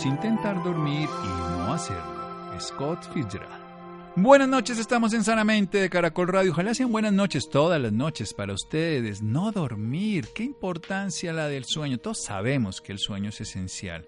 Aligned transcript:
Intentar 0.00 0.62
dormir 0.64 1.08
y 1.22 1.58
no 1.58 1.72
hacerlo. 1.74 2.58
Scott 2.58 3.12
Fitzgerald. 3.12 3.62
Buenas 4.16 4.48
noches, 4.48 4.78
estamos 4.78 5.12
en 5.14 5.24
Sanamente 5.24 5.78
de 5.78 5.90
Caracol 5.90 6.28
Radio. 6.28 6.52
Ojalá 6.52 6.74
sean 6.74 6.92
buenas 6.92 7.12
noches 7.12 7.48
todas 7.50 7.80
las 7.80 7.92
noches 7.92 8.34
para 8.34 8.52
ustedes. 8.52 9.22
No 9.22 9.52
dormir, 9.52 10.28
qué 10.34 10.44
importancia 10.44 11.32
la 11.32 11.48
del 11.48 11.64
sueño. 11.64 11.98
Todos 11.98 12.22
sabemos 12.24 12.80
que 12.80 12.92
el 12.92 12.98
sueño 12.98 13.28
es 13.28 13.40
esencial. 13.40 14.06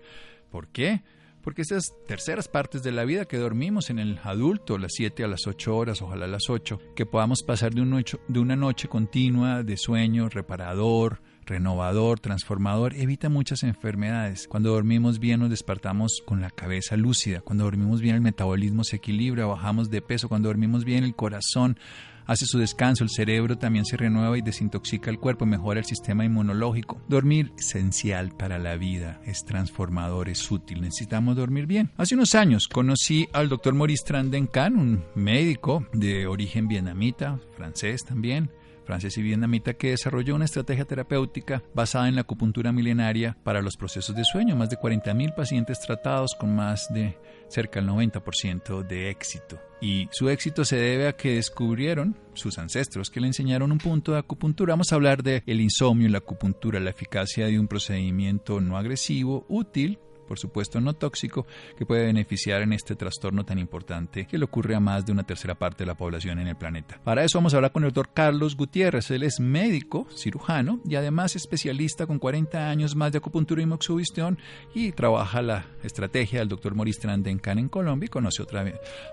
¿Por 0.50 0.68
qué? 0.68 1.02
Porque 1.42 1.62
esas 1.62 1.92
terceras 2.06 2.48
partes 2.48 2.82
de 2.82 2.92
la 2.92 3.04
vida 3.04 3.26
que 3.26 3.36
dormimos 3.36 3.90
en 3.90 3.98
el 3.98 4.18
adulto, 4.24 4.78
las 4.78 4.92
7 4.94 5.24
a 5.24 5.28
las 5.28 5.46
8 5.46 5.76
horas, 5.76 6.00
ojalá 6.00 6.26
las 6.26 6.48
8, 6.48 6.80
que 6.96 7.06
podamos 7.06 7.42
pasar 7.42 7.74
de 7.74 8.40
una 8.40 8.56
noche 8.56 8.88
continua 8.88 9.62
de 9.62 9.76
sueño 9.76 10.28
reparador, 10.30 11.20
renovador, 11.46 12.20
transformador, 12.20 12.94
evita 12.94 13.28
muchas 13.28 13.62
enfermedades. 13.62 14.48
Cuando 14.48 14.70
dormimos 14.70 15.18
bien 15.18 15.40
nos 15.40 15.50
despertamos 15.50 16.22
con 16.24 16.40
la 16.40 16.50
cabeza 16.50 16.96
lúcida, 16.96 17.40
cuando 17.40 17.64
dormimos 17.64 18.00
bien 18.00 18.16
el 18.16 18.20
metabolismo 18.20 18.84
se 18.84 18.96
equilibra, 18.96 19.46
bajamos 19.46 19.90
de 19.90 20.02
peso, 20.02 20.28
cuando 20.28 20.48
dormimos 20.48 20.84
bien 20.84 21.04
el 21.04 21.14
corazón 21.14 21.78
hace 22.26 22.46
su 22.46 22.58
descanso, 22.58 23.04
el 23.04 23.10
cerebro 23.10 23.58
también 23.58 23.84
se 23.84 23.96
renueva 23.96 24.36
y 24.38 24.42
desintoxica 24.42 25.10
el 25.10 25.18
cuerpo, 25.18 25.46
mejora 25.46 25.80
el 25.80 25.86
sistema 25.86 26.24
inmunológico. 26.24 27.00
Dormir 27.08 27.52
esencial 27.58 28.34
para 28.36 28.58
la 28.58 28.76
vida, 28.76 29.20
es 29.24 29.44
transformador, 29.44 30.28
es 30.28 30.50
útil, 30.50 30.80
necesitamos 30.80 31.36
dormir 31.36 31.66
bien. 31.66 31.90
Hace 31.96 32.14
unos 32.14 32.34
años 32.34 32.68
conocí 32.68 33.28
al 33.32 33.48
doctor 33.48 33.74
Maurice 33.74 34.04
Trandencan, 34.06 34.76
un 34.76 35.04
médico 35.14 35.86
de 35.92 36.26
origen 36.26 36.68
vietnamita, 36.68 37.38
francés 37.56 38.04
también, 38.04 38.50
francés 38.84 39.16
y 39.18 39.22
vietnamita, 39.22 39.74
que 39.74 39.90
desarrolló 39.90 40.34
una 40.34 40.44
estrategia 40.44 40.84
terapéutica 40.84 41.62
basada 41.74 42.08
en 42.08 42.14
la 42.14 42.22
acupuntura 42.22 42.72
milenaria 42.72 43.36
para 43.42 43.62
los 43.62 43.76
procesos 43.76 44.14
de 44.14 44.24
sueño. 44.24 44.56
Más 44.56 44.70
de 44.70 44.78
40.000 44.78 45.34
pacientes 45.34 45.80
tratados 45.80 46.34
con 46.34 46.54
más 46.54 46.92
de 46.92 47.18
cerca 47.48 47.80
del 47.80 47.90
90% 47.90 48.86
de 48.86 49.10
éxito. 49.10 49.58
Y 49.80 50.08
su 50.12 50.28
éxito 50.28 50.64
se 50.64 50.76
debe 50.76 51.08
a 51.08 51.16
que 51.16 51.34
descubrieron 51.34 52.16
sus 52.32 52.58
ancestros 52.58 53.10
que 53.10 53.20
le 53.20 53.26
enseñaron 53.26 53.70
un 53.70 53.78
punto 53.78 54.12
de 54.12 54.18
acupuntura. 54.18 54.72
Vamos 54.72 54.92
a 54.92 54.94
hablar 54.94 55.22
de 55.22 55.42
el 55.46 55.60
insomnio, 55.60 56.08
la 56.08 56.18
acupuntura, 56.18 56.80
la 56.80 56.90
eficacia 56.90 57.46
de 57.46 57.58
un 57.58 57.68
procedimiento 57.68 58.60
no 58.60 58.78
agresivo, 58.78 59.44
útil 59.48 59.98
por 60.24 60.38
supuesto 60.38 60.80
no 60.80 60.94
tóxico, 60.94 61.46
que 61.76 61.86
puede 61.86 62.06
beneficiar 62.06 62.62
en 62.62 62.72
este 62.72 62.96
trastorno 62.96 63.44
tan 63.44 63.58
importante 63.58 64.26
que 64.26 64.38
le 64.38 64.44
ocurre 64.44 64.74
a 64.74 64.80
más 64.80 65.06
de 65.06 65.12
una 65.12 65.24
tercera 65.24 65.54
parte 65.54 65.84
de 65.84 65.88
la 65.88 65.94
población 65.94 66.38
en 66.38 66.48
el 66.48 66.56
planeta. 66.56 67.00
Para 67.04 67.24
eso 67.24 67.38
vamos 67.38 67.54
a 67.54 67.58
hablar 67.58 67.72
con 67.72 67.84
el 67.84 67.92
doctor 67.92 68.12
Carlos 68.14 68.56
Gutiérrez. 68.56 69.10
Él 69.10 69.22
es 69.22 69.40
médico, 69.40 70.06
cirujano 70.14 70.80
y 70.84 70.96
además 70.96 71.36
especialista 71.36 72.06
con 72.06 72.18
40 72.18 72.68
años 72.68 72.96
más 72.96 73.12
de 73.12 73.18
acupuntura 73.18 73.62
y 73.62 73.66
moxubestión 73.66 74.38
y 74.74 74.92
trabaja 74.92 75.42
la 75.42 75.66
estrategia 75.82 76.40
del 76.40 76.48
doctor 76.48 76.74
Maurice 76.74 77.00
Trandencan 77.00 77.58
en 77.58 77.68
Colombia 77.68 78.06
y 78.06 78.10
conoce 78.10 78.42
otra 78.42 78.64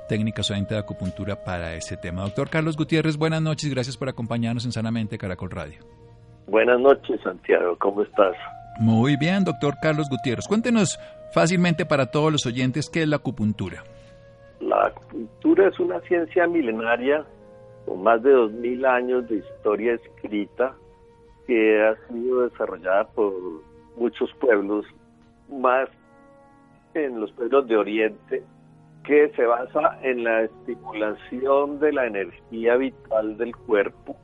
técnica 0.07 0.44
solamente 0.44 0.73
de 0.73 0.79
acupuntura 0.79 1.44
para 1.44 1.75
ese 1.75 1.97
tema. 1.97 2.23
Doctor 2.23 2.50
Carlos 2.50 2.77
Gutiérrez, 2.77 3.17
buenas 3.17 3.41
noches 3.41 3.69
gracias 3.69 3.97
por 3.97 4.09
acompañarnos 4.09 4.66
en 4.66 4.71
Sanamente 4.71 5.17
Caracol 5.17 5.51
Radio. 5.51 5.85
Buenas 6.47 6.79
noches, 6.79 7.19
Santiago. 7.21 7.77
¿Cómo 7.79 8.01
estás? 8.01 8.35
Muy 8.79 9.15
bien, 9.17 9.43
doctor 9.43 9.75
Carlos 9.81 10.09
Gutiérrez. 10.09 10.47
Cuéntenos 10.47 10.99
fácilmente 11.33 11.85
para 11.85 12.07
todos 12.07 12.31
los 12.31 12.45
oyentes 12.45 12.89
qué 12.89 13.03
es 13.03 13.07
la 13.07 13.17
acupuntura. 13.17 13.83
La 14.59 14.87
acupuntura 14.87 15.67
es 15.67 15.79
una 15.79 15.99
ciencia 16.01 16.47
milenaria 16.47 17.25
con 17.85 18.03
más 18.03 18.21
de 18.21 18.31
dos 18.31 18.51
mil 18.51 18.85
años 18.85 19.27
de 19.27 19.37
historia 19.37 19.93
escrita 19.93 20.75
que 21.47 21.81
ha 21.83 21.95
sido 22.07 22.47
desarrollada 22.47 23.05
por 23.09 23.33
muchos 23.97 24.31
pueblos, 24.39 24.85
más 25.49 25.89
en 26.93 27.19
los 27.19 27.31
pueblos 27.31 27.67
de 27.67 27.77
Oriente, 27.77 28.43
que 29.03 29.29
se 29.35 29.45
basa 29.45 29.99
en 30.03 30.23
la 30.23 30.43
estimulación 30.43 31.79
de 31.79 31.93
la 31.93 32.05
energía 32.05 32.75
vital 32.75 33.38
del 33.38 33.55
cuerpo 33.55 34.15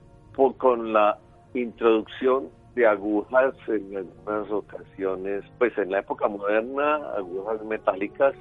con 0.58 0.94
la 0.94 1.18
introducción 1.56 2.50
de 2.78 2.86
agujas 2.86 3.56
en 3.68 3.98
algunas 3.98 4.52
ocasiones, 4.52 5.44
pues 5.58 5.76
en 5.80 5.92
la 5.92 6.00
época 6.00 6.28
moderna, 6.28 6.98
agujas 7.18 7.64
metálicas. 7.66 8.36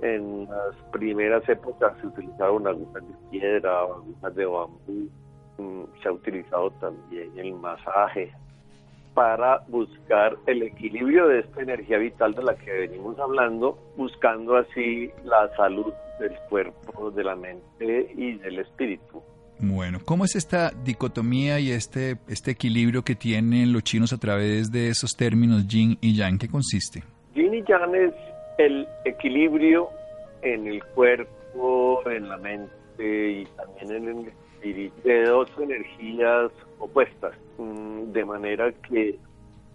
En 0.00 0.48
las 0.48 0.74
primeras 0.90 1.46
épocas 1.46 1.92
se 2.00 2.06
utilizaron 2.06 2.66
agujas 2.66 3.06
de 3.06 3.14
piedra, 3.30 3.80
agujas 3.80 4.34
de 4.34 4.46
bambú. 4.46 5.08
Mm, 5.58 5.82
se 6.02 6.08
ha 6.08 6.12
utilizado 6.12 6.70
también 6.80 7.38
el 7.38 7.52
masaje 7.52 8.32
para 9.12 9.58
buscar 9.68 10.38
el 10.46 10.62
equilibrio 10.62 11.28
de 11.28 11.40
esta 11.40 11.60
energía 11.60 11.98
vital 11.98 12.34
de 12.34 12.42
la 12.42 12.54
que 12.54 12.72
venimos 12.72 13.18
hablando, 13.18 13.78
buscando 13.94 14.56
así 14.56 15.10
la 15.22 15.54
salud 15.56 15.92
del 16.18 16.34
cuerpo, 16.48 17.10
de 17.10 17.24
la 17.24 17.36
mente 17.36 18.10
y 18.16 18.38
del 18.38 18.60
espíritu. 18.60 19.22
Bueno, 19.62 19.98
¿cómo 20.04 20.24
es 20.24 20.36
esta 20.36 20.70
dicotomía 20.70 21.60
y 21.60 21.70
este, 21.70 22.16
este 22.28 22.52
equilibrio 22.52 23.02
que 23.02 23.14
tienen 23.14 23.74
los 23.74 23.82
chinos 23.82 24.12
a 24.12 24.18
través 24.18 24.72
de 24.72 24.88
esos 24.88 25.10
términos 25.14 25.66
yin 25.66 25.98
y 26.00 26.16
yang? 26.16 26.38
¿Qué 26.38 26.48
consiste? 26.48 27.02
Yin 27.34 27.54
y 27.54 27.62
yang 27.64 27.94
es 27.94 28.14
el 28.56 28.88
equilibrio 29.04 29.90
en 30.40 30.66
el 30.66 30.82
cuerpo, 30.94 32.00
en 32.08 32.28
la 32.28 32.38
mente 32.38 32.70
y 32.98 33.44
también 33.56 34.08
en 34.08 34.18
el 34.18 34.28
espíritu 34.28 35.02
de 35.04 35.24
dos 35.24 35.50
energías 35.58 36.50
opuestas, 36.78 37.34
mm, 37.58 38.12
de 38.12 38.24
manera 38.24 38.72
que 38.88 39.18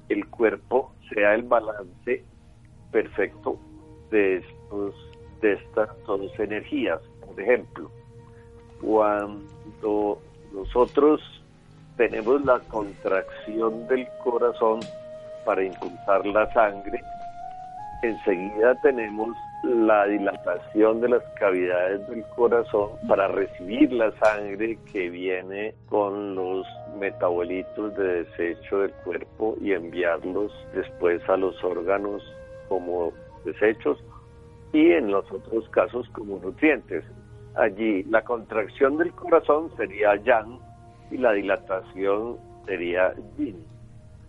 el 0.09 0.27
cuerpo 0.29 0.93
sea 1.13 1.35
el 1.35 1.43
balance 1.43 2.23
perfecto 2.91 3.59
de, 4.09 4.37
estos, 4.37 4.95
de 5.41 5.53
estas 5.53 5.89
dos 6.07 6.31
energías. 6.39 7.01
Por 7.23 7.39
ejemplo, 7.39 7.91
cuando 8.81 10.19
nosotros 10.53 11.21
tenemos 11.97 12.43
la 12.45 12.59
contracción 12.59 13.87
del 13.87 14.07
corazón 14.23 14.79
para 15.45 15.63
impulsar 15.63 16.25
la 16.25 16.51
sangre, 16.53 17.01
enseguida 18.01 18.75
tenemos 18.81 19.29
la 19.63 20.05
dilatación 20.05 21.01
de 21.01 21.09
las 21.09 21.23
cavidades 21.39 22.07
del 22.07 22.23
corazón 22.35 22.91
para 23.07 23.27
recibir 23.27 23.91
la 23.91 24.11
sangre 24.19 24.77
que 24.91 25.09
viene 25.09 25.73
con 25.89 26.35
los 26.35 26.67
metabolitos 26.99 27.95
de 27.95 28.23
desecho 28.23 28.79
del 28.79 28.91
cuerpo 29.03 29.55
y 29.61 29.73
enviarlos 29.73 30.51
después 30.73 31.21
a 31.29 31.37
los 31.37 31.61
órganos 31.63 32.21
como 32.69 33.11
desechos 33.43 33.97
y 34.71 34.91
en 34.91 35.11
los 35.11 35.29
otros 35.31 35.67
casos 35.69 36.07
como 36.09 36.37
nutrientes 36.39 37.03
allí 37.57 38.03
la 38.03 38.23
contracción 38.23 38.97
del 38.97 39.11
corazón 39.13 39.71
sería 39.77 40.15
yang 40.23 40.59
y 41.11 41.17
la 41.17 41.33
dilatación 41.33 42.37
sería 42.65 43.13
yin. 43.37 43.63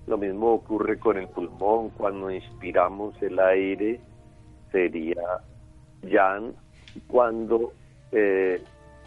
Lo 0.06 0.18
mismo 0.18 0.52
ocurre 0.52 0.98
con 0.98 1.16
el 1.16 1.28
pulmón, 1.28 1.90
cuando 1.90 2.30
inspiramos 2.30 3.20
el 3.22 3.38
aire 3.38 4.00
sería 4.70 5.40
yang, 6.02 6.52
cuando 7.08 7.72
eh, 8.12 8.62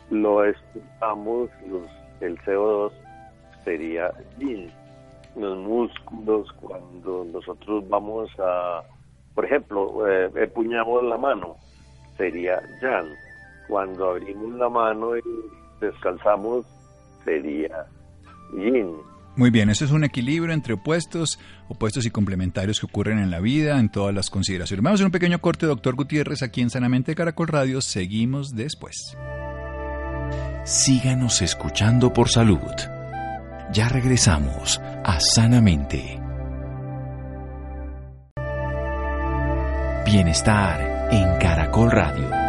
lo 0.09 0.43
expulsamos 0.43 1.49
el 2.19 2.37
CO2 2.39 2.91
sería 3.63 4.11
yin. 4.37 4.71
Los 5.35 5.57
músculos, 5.59 6.51
cuando 6.53 7.23
nosotros 7.31 7.87
vamos 7.87 8.29
a, 8.39 8.81
por 9.35 9.45
ejemplo, 9.45 10.07
eh, 10.09 10.29
empuñamos 10.35 11.03
la 11.03 11.17
mano, 11.17 11.55
sería 12.17 12.59
yang 12.81 13.07
cuando 13.69 14.09
abrimos 14.09 14.53
la 14.55 14.67
mano 14.67 15.15
y 15.15 15.21
descansamos 15.79 16.65
sería 17.23 17.85
yin. 18.53 18.97
Muy 19.35 19.51
bien, 19.51 19.69
eso 19.69 19.85
es 19.85 19.91
un 19.91 20.03
equilibrio 20.03 20.53
entre 20.53 20.73
opuestos, 20.73 21.39
opuestos 21.69 22.05
y 22.05 22.11
complementarios 22.11 22.79
que 22.79 22.87
ocurren 22.87 23.19
en 23.19 23.31
la 23.31 23.39
vida, 23.39 23.79
en 23.79 23.89
todas 23.89 24.13
las 24.13 24.29
consideraciones. 24.29 24.83
Vamos 24.83 24.95
a 24.95 25.03
hacer 25.03 25.05
un 25.05 25.13
pequeño 25.13 25.39
corte, 25.39 25.65
doctor 25.65 25.95
Gutiérrez, 25.95 26.41
aquí 26.43 26.59
en 26.61 26.69
Sanamente 26.69 27.15
Caracol 27.15 27.47
Radio. 27.47 27.79
Seguimos 27.79 28.53
después. 28.53 29.15
Síganos 30.65 31.41
escuchando 31.41 32.11
por 32.11 32.27
salud. 32.27 32.59
Ya 33.71 33.87
regresamos 33.87 34.81
a 35.05 35.19
Sanamente. 35.19 36.19
Bienestar 40.05 41.09
en 41.11 41.37
Caracol 41.39 41.91
Radio. 41.91 42.48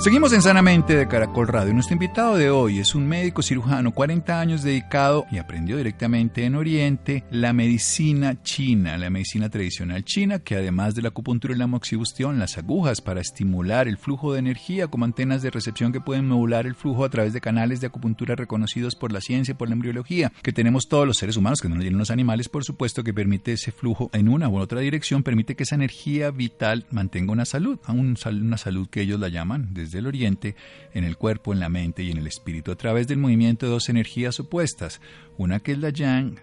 Seguimos 0.00 0.32
en 0.32 0.40
Sanamente 0.40 0.96
de 0.96 1.06
Caracol 1.06 1.46
Radio. 1.46 1.74
Nuestro 1.74 1.92
invitado 1.92 2.34
de 2.38 2.48
hoy 2.48 2.78
es 2.78 2.94
un 2.94 3.06
médico 3.06 3.42
cirujano, 3.42 3.92
40 3.92 4.40
años 4.40 4.62
dedicado 4.62 5.26
y 5.30 5.36
aprendió 5.36 5.76
directamente 5.76 6.46
en 6.46 6.54
Oriente 6.54 7.24
la 7.30 7.52
medicina 7.52 8.42
china, 8.42 8.96
la 8.96 9.10
medicina 9.10 9.50
tradicional 9.50 10.02
china, 10.02 10.38
que 10.38 10.56
además 10.56 10.94
de 10.94 11.02
la 11.02 11.08
acupuntura 11.08 11.54
y 11.54 11.58
la 11.58 11.66
moxibustión, 11.66 12.38
las 12.38 12.56
agujas 12.56 13.02
para 13.02 13.20
estimular 13.20 13.88
el 13.88 13.98
flujo 13.98 14.32
de 14.32 14.38
energía 14.38 14.86
como 14.86 15.04
antenas 15.04 15.42
de 15.42 15.50
recepción 15.50 15.92
que 15.92 16.00
pueden 16.00 16.26
modular 16.26 16.64
el 16.64 16.76
flujo 16.76 17.04
a 17.04 17.10
través 17.10 17.34
de 17.34 17.42
canales 17.42 17.82
de 17.82 17.88
acupuntura 17.88 18.34
reconocidos 18.36 18.94
por 18.94 19.12
la 19.12 19.20
ciencia 19.20 19.52
y 19.52 19.56
por 19.56 19.68
la 19.68 19.74
embriología, 19.74 20.32
que 20.42 20.54
tenemos 20.54 20.88
todos 20.88 21.06
los 21.06 21.18
seres 21.18 21.36
humanos, 21.36 21.60
que 21.60 21.68
no 21.68 21.78
tienen 21.78 21.98
los 21.98 22.10
animales, 22.10 22.48
por 22.48 22.64
supuesto, 22.64 23.04
que 23.04 23.12
permite 23.12 23.52
ese 23.52 23.70
flujo 23.70 24.08
en 24.14 24.30
una 24.30 24.48
u 24.48 24.56
otra 24.56 24.80
dirección, 24.80 25.22
permite 25.22 25.56
que 25.56 25.64
esa 25.64 25.74
energía 25.74 26.30
vital 26.30 26.86
mantenga 26.90 27.32
una 27.32 27.44
salud, 27.44 27.78
una 27.86 28.56
salud 28.56 28.88
que 28.88 29.02
ellos 29.02 29.20
la 29.20 29.28
llaman 29.28 29.68
desde 29.74 29.89
del 29.92 30.06
Oriente 30.06 30.56
en 30.94 31.04
el 31.04 31.16
cuerpo, 31.16 31.52
en 31.52 31.60
la 31.60 31.68
mente 31.68 32.02
y 32.02 32.10
en 32.10 32.18
el 32.18 32.26
espíritu 32.26 32.72
a 32.72 32.76
través 32.76 33.08
del 33.08 33.18
movimiento 33.18 33.66
de 33.66 33.72
dos 33.72 33.88
energías 33.88 34.40
opuestas, 34.40 35.00
una 35.38 35.60
que 35.60 35.72
es 35.72 35.78
la 35.78 35.90
yang 35.90 36.40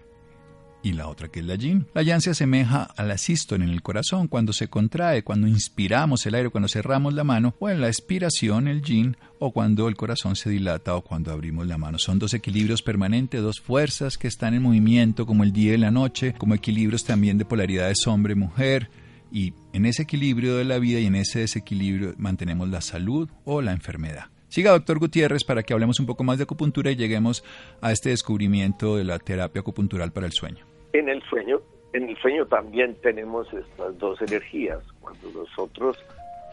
y 0.82 0.92
la 0.92 1.08
otra 1.08 1.28
que 1.28 1.40
es 1.40 1.46
la 1.46 1.56
yin. 1.56 1.86
La 1.94 2.02
yang 2.02 2.20
se 2.20 2.30
asemeja 2.30 2.82
a 2.82 3.02
la 3.02 3.18
sístole 3.18 3.64
en 3.64 3.70
el 3.70 3.82
corazón 3.82 4.28
cuando 4.28 4.52
se 4.52 4.68
contrae, 4.68 5.22
cuando 5.24 5.46
inspiramos 5.46 6.24
el 6.26 6.34
aire, 6.34 6.50
cuando 6.50 6.68
cerramos 6.68 7.14
la 7.14 7.24
mano, 7.24 7.54
o 7.58 7.68
en 7.68 7.80
la 7.80 7.88
expiración 7.88 8.68
el 8.68 8.82
yin, 8.82 9.16
o 9.38 9.52
cuando 9.52 9.88
el 9.88 9.96
corazón 9.96 10.36
se 10.36 10.50
dilata 10.50 10.94
o 10.94 11.02
cuando 11.02 11.32
abrimos 11.32 11.66
la 11.66 11.78
mano. 11.78 11.98
Son 11.98 12.18
dos 12.18 12.34
equilibrios 12.34 12.82
permanentes, 12.82 13.42
dos 13.42 13.60
fuerzas 13.60 14.18
que 14.18 14.28
están 14.28 14.54
en 14.54 14.62
movimiento 14.62 15.26
como 15.26 15.44
el 15.44 15.52
día 15.52 15.74
y 15.74 15.78
la 15.78 15.90
noche, 15.90 16.34
como 16.38 16.54
equilibrios 16.54 17.04
también 17.04 17.38
de 17.38 17.44
polaridades 17.44 18.06
hombre-mujer, 18.06 18.90
y 19.30 19.54
en 19.72 19.86
ese 19.86 20.02
equilibrio 20.02 20.56
de 20.56 20.64
la 20.64 20.78
vida 20.78 21.00
y 21.00 21.06
en 21.06 21.14
ese 21.14 21.40
desequilibrio 21.40 22.14
mantenemos 22.16 22.68
la 22.68 22.80
salud 22.80 23.28
o 23.44 23.62
la 23.62 23.72
enfermedad. 23.72 24.26
Siga, 24.48 24.70
doctor 24.70 24.98
Gutiérrez, 24.98 25.44
para 25.44 25.62
que 25.62 25.74
hablemos 25.74 26.00
un 26.00 26.06
poco 26.06 26.24
más 26.24 26.38
de 26.38 26.44
acupuntura 26.44 26.90
y 26.90 26.96
lleguemos 26.96 27.44
a 27.82 27.92
este 27.92 28.10
descubrimiento 28.10 28.96
de 28.96 29.04
la 29.04 29.18
terapia 29.18 29.60
acupuntural 29.60 30.10
para 30.10 30.26
el 30.26 30.32
sueño. 30.32 30.64
En 30.94 31.10
el 31.10 31.22
sueño, 31.24 31.60
en 31.92 32.08
el 32.08 32.16
sueño 32.16 32.46
también 32.46 32.96
tenemos 33.02 33.46
estas 33.52 33.98
dos 33.98 34.20
energías. 34.22 34.80
Cuando 35.00 35.30
nosotros 35.32 35.98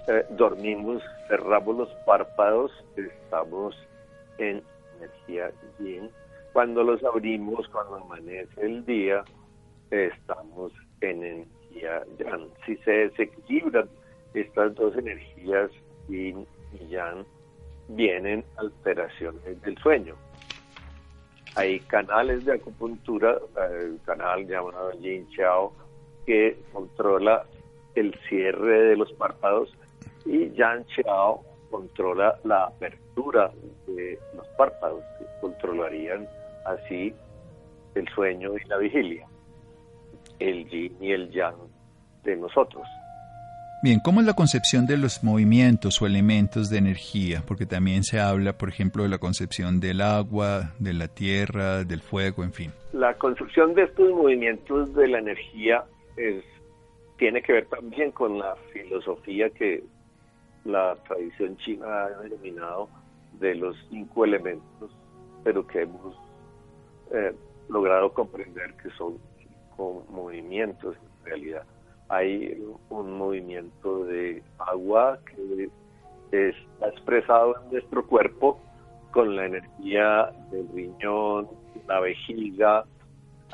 eh, 0.08 0.26
dormimos, 0.32 1.02
cerramos 1.30 1.78
los 1.78 1.90
párpados, 2.06 2.72
estamos 2.98 3.76
en 4.38 4.62
energía 4.98 5.52
yin. 5.80 6.10
Cuando 6.52 6.84
los 6.84 7.04
abrimos, 7.04 7.68
cuando 7.70 7.96
amanece 7.96 8.62
el 8.62 8.86
día, 8.86 9.24
estamos 9.90 10.74
en 11.02 11.24
si 12.66 12.78
se 12.78 12.92
desequilibran 12.92 13.90
estas 14.34 14.76
dos 14.76 14.96
energías, 14.98 15.72
yin 16.08 16.46
y 16.74 16.88
yang, 16.88 17.26
vienen 17.88 18.44
alteraciones 18.58 19.62
del 19.62 19.78
sueño. 19.78 20.16
Hay 21.56 21.80
canales 21.82 22.44
de 22.46 22.54
acupuntura, 22.54 23.38
el 23.72 24.00
canal 24.06 24.46
llamado 24.46 24.92
Yin 25.00 25.28
Chao, 25.30 25.74
que 26.26 26.58
controla 26.74 27.46
el 27.96 28.14
cierre 28.28 28.82
de 28.90 28.98
los 28.98 29.12
párpados 29.14 29.74
y 30.26 30.50
Yang 30.52 30.86
Chao 30.88 31.44
controla 31.72 32.40
la 32.44 32.66
apertura 32.66 33.52
de 33.88 34.20
los 34.36 34.48
párpados, 34.58 35.04
que 35.18 35.26
controlarían 35.40 36.28
así 36.66 37.14
el 37.96 38.08
sueño 38.10 38.52
y 38.58 38.68
la 38.68 38.78
vigilia 38.78 39.28
el 40.40 40.68
yin 40.70 40.96
y 41.02 41.12
el 41.12 41.32
yang 41.32 41.56
de 42.24 42.36
nosotros. 42.36 42.88
Bien, 43.86 44.00
¿cómo 44.00 44.20
es 44.20 44.26
la 44.26 44.34
concepción 44.34 44.88
de 44.88 44.98
los 44.98 45.24
movimientos 45.24 46.02
o 46.02 46.08
elementos 46.08 46.72
de 46.72 46.80
energía? 46.80 47.44
Porque 47.46 47.68
también 47.68 48.04
se 48.04 48.20
habla, 48.20 48.58
por 48.58 48.70
ejemplo, 48.70 49.04
de 49.04 49.10
la 49.10 49.20
concepción 49.20 49.80
del 49.80 50.02
agua, 50.02 50.74
de 50.80 50.94
la 50.94 51.08
tierra, 51.08 51.84
del 51.84 52.02
fuego, 52.02 52.44
en 52.44 52.52
fin. 52.52 52.72
La 52.94 53.14
concepción 53.14 53.76
de 53.76 53.84
estos 53.84 54.10
movimientos 54.10 54.92
de 54.96 55.08
la 55.08 55.20
energía 55.20 55.84
es, 56.18 56.44
tiene 57.18 57.44
que 57.44 57.54
ver 57.54 57.68
también 57.68 58.12
con 58.12 58.40
la 58.40 58.56
filosofía 58.74 59.52
que 59.52 59.84
la 60.64 60.96
tradición 61.08 61.56
china 61.58 61.86
ha 61.86 62.22
denominado 62.24 62.90
de 63.40 63.54
los 63.54 63.76
cinco 63.92 64.26
elementos, 64.26 64.90
pero 65.44 65.68
que 65.68 65.82
hemos 65.82 66.16
eh, 67.14 67.36
logrado 67.70 68.12
comprender 68.14 68.74
que 68.82 68.90
son 68.98 69.20
movimientos 69.78 70.96
en 70.96 71.26
realidad. 71.26 71.64
Hay 72.10 72.64
un 72.90 73.18
movimiento 73.18 74.06
de 74.06 74.44
agua 74.60 75.20
que 75.26 75.70
está 76.32 76.90
expresado 76.90 77.56
en 77.62 77.72
nuestro 77.72 78.06
cuerpo 78.06 78.60
con 79.12 79.36
la 79.36 79.46
energía 79.46 80.32
del 80.52 80.68
riñón, 80.74 81.48
la 81.88 82.00
vejiga. 82.00 82.86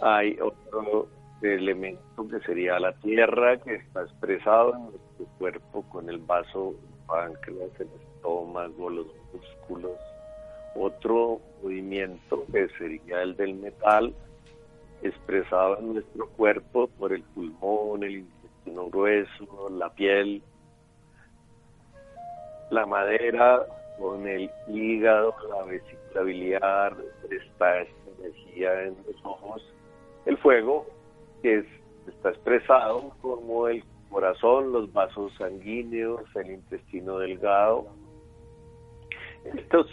Hay 0.02 0.38
otro 0.42 1.08
elemento 1.42 2.28
que 2.28 2.40
sería 2.42 2.80
la 2.80 2.94
tierra 2.94 3.58
que 3.58 3.76
está 3.76 4.04
expresado 4.04 4.76
en 4.76 4.84
nuestro 4.84 5.26
cuerpo 5.38 5.84
con 5.90 6.10
el 6.10 6.20
vaso, 6.20 6.76
páncreas, 7.08 7.70
el 7.80 7.90
estómago, 8.16 8.90
los 8.90 9.08
músculos. 9.34 9.98
Otro 10.76 11.40
movimiento 11.62 12.46
que 12.52 12.68
sería 12.78 13.22
el 13.22 13.36
del 13.36 13.56
metal 13.56 14.14
expresado 15.04 15.80
en 15.80 15.94
nuestro 15.94 16.28
cuerpo 16.30 16.88
por 16.88 17.14
el 17.14 17.24
pulmón, 17.24 18.04
el 18.04 18.20
intestino 18.20 18.90
grueso, 18.90 19.70
la 19.70 19.90
piel, 19.90 20.42
la 22.70 22.86
madera 22.86 23.66
con 24.00 24.28
el 24.28 24.50
hígado, 24.68 25.36
la 25.50 25.64
vesícula 25.64 26.22
biliar, 26.24 26.98
está 27.30 27.82
esta 27.82 28.10
energía 28.20 28.84
en 28.84 28.96
los 29.06 29.26
ojos, 29.26 29.74
el 30.26 30.38
fuego, 30.38 30.88
que 31.42 31.66
está 32.08 32.30
expresado 32.30 33.12
como 33.22 33.68
el 33.68 33.84
corazón, 34.10 34.72
los 34.72 34.92
vasos 34.92 35.34
sanguíneos, 35.38 36.24
el 36.36 36.52
intestino 36.52 37.18
delgado. 37.20 37.88
Estos 39.56 39.88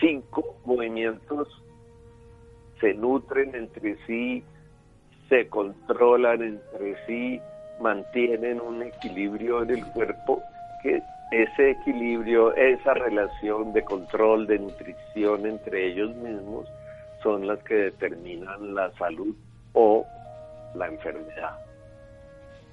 cinco 0.00 0.56
movimientos 0.64 1.48
se 2.80 2.94
nutren 2.94 3.54
entre 3.54 3.96
sí, 4.06 4.42
se 5.28 5.48
controlan 5.48 6.42
entre 6.42 6.96
sí, 7.06 7.40
mantienen 7.80 8.60
un 8.60 8.82
equilibrio 8.82 9.62
en 9.62 9.70
el 9.70 9.86
cuerpo, 9.86 10.42
que 10.82 11.02
ese 11.32 11.70
equilibrio, 11.70 12.54
esa 12.54 12.94
relación 12.94 13.72
de 13.72 13.82
control, 13.82 14.46
de 14.46 14.58
nutrición 14.58 15.46
entre 15.46 15.88
ellos 15.88 16.14
mismos, 16.16 16.66
son 17.22 17.46
las 17.46 17.58
que 17.64 17.74
determinan 17.74 18.74
la 18.74 18.90
salud 18.92 19.34
o 19.72 20.06
la 20.74 20.86
enfermedad. 20.86 21.65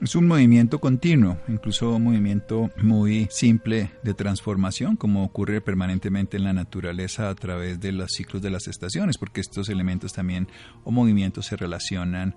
Es 0.03 0.15
un 0.15 0.27
movimiento 0.27 0.79
continuo, 0.79 1.37
incluso 1.47 1.95
un 1.95 2.03
movimiento 2.03 2.69
muy 2.75 3.29
simple 3.31 3.89
de 4.03 4.13
transformación, 4.13 4.97
como 4.97 5.23
ocurre 5.23 5.61
permanentemente 5.61 6.35
en 6.35 6.43
la 6.43 6.51
naturaleza 6.51 7.29
a 7.29 7.35
través 7.35 7.79
de 7.79 7.93
los 7.93 8.11
ciclos 8.11 8.41
de 8.41 8.49
las 8.49 8.67
estaciones, 8.67 9.17
porque 9.17 9.39
estos 9.39 9.69
elementos 9.69 10.11
también 10.11 10.49
o 10.83 10.91
movimientos 10.91 11.45
se 11.45 11.55
relacionan 11.55 12.35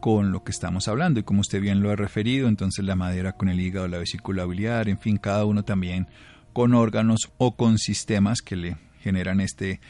con 0.00 0.32
lo 0.32 0.44
que 0.44 0.50
estamos 0.50 0.86
hablando. 0.86 1.18
Y 1.18 1.22
como 1.22 1.40
usted 1.40 1.62
bien 1.62 1.80
lo 1.80 1.90
ha 1.90 1.96
referido, 1.96 2.46
entonces 2.46 2.84
la 2.84 2.94
madera 2.94 3.32
con 3.32 3.48
el 3.48 3.58
hígado, 3.58 3.88
la 3.88 3.96
vesícula 3.96 4.44
biliar, 4.44 4.90
en 4.90 4.98
fin, 4.98 5.16
cada 5.16 5.46
uno 5.46 5.62
también 5.62 6.08
con 6.52 6.74
órganos 6.74 7.32
o 7.38 7.56
con 7.56 7.78
sistemas 7.78 8.42
que 8.42 8.56
le 8.56 8.76
generan 9.00 9.40
este 9.40 9.80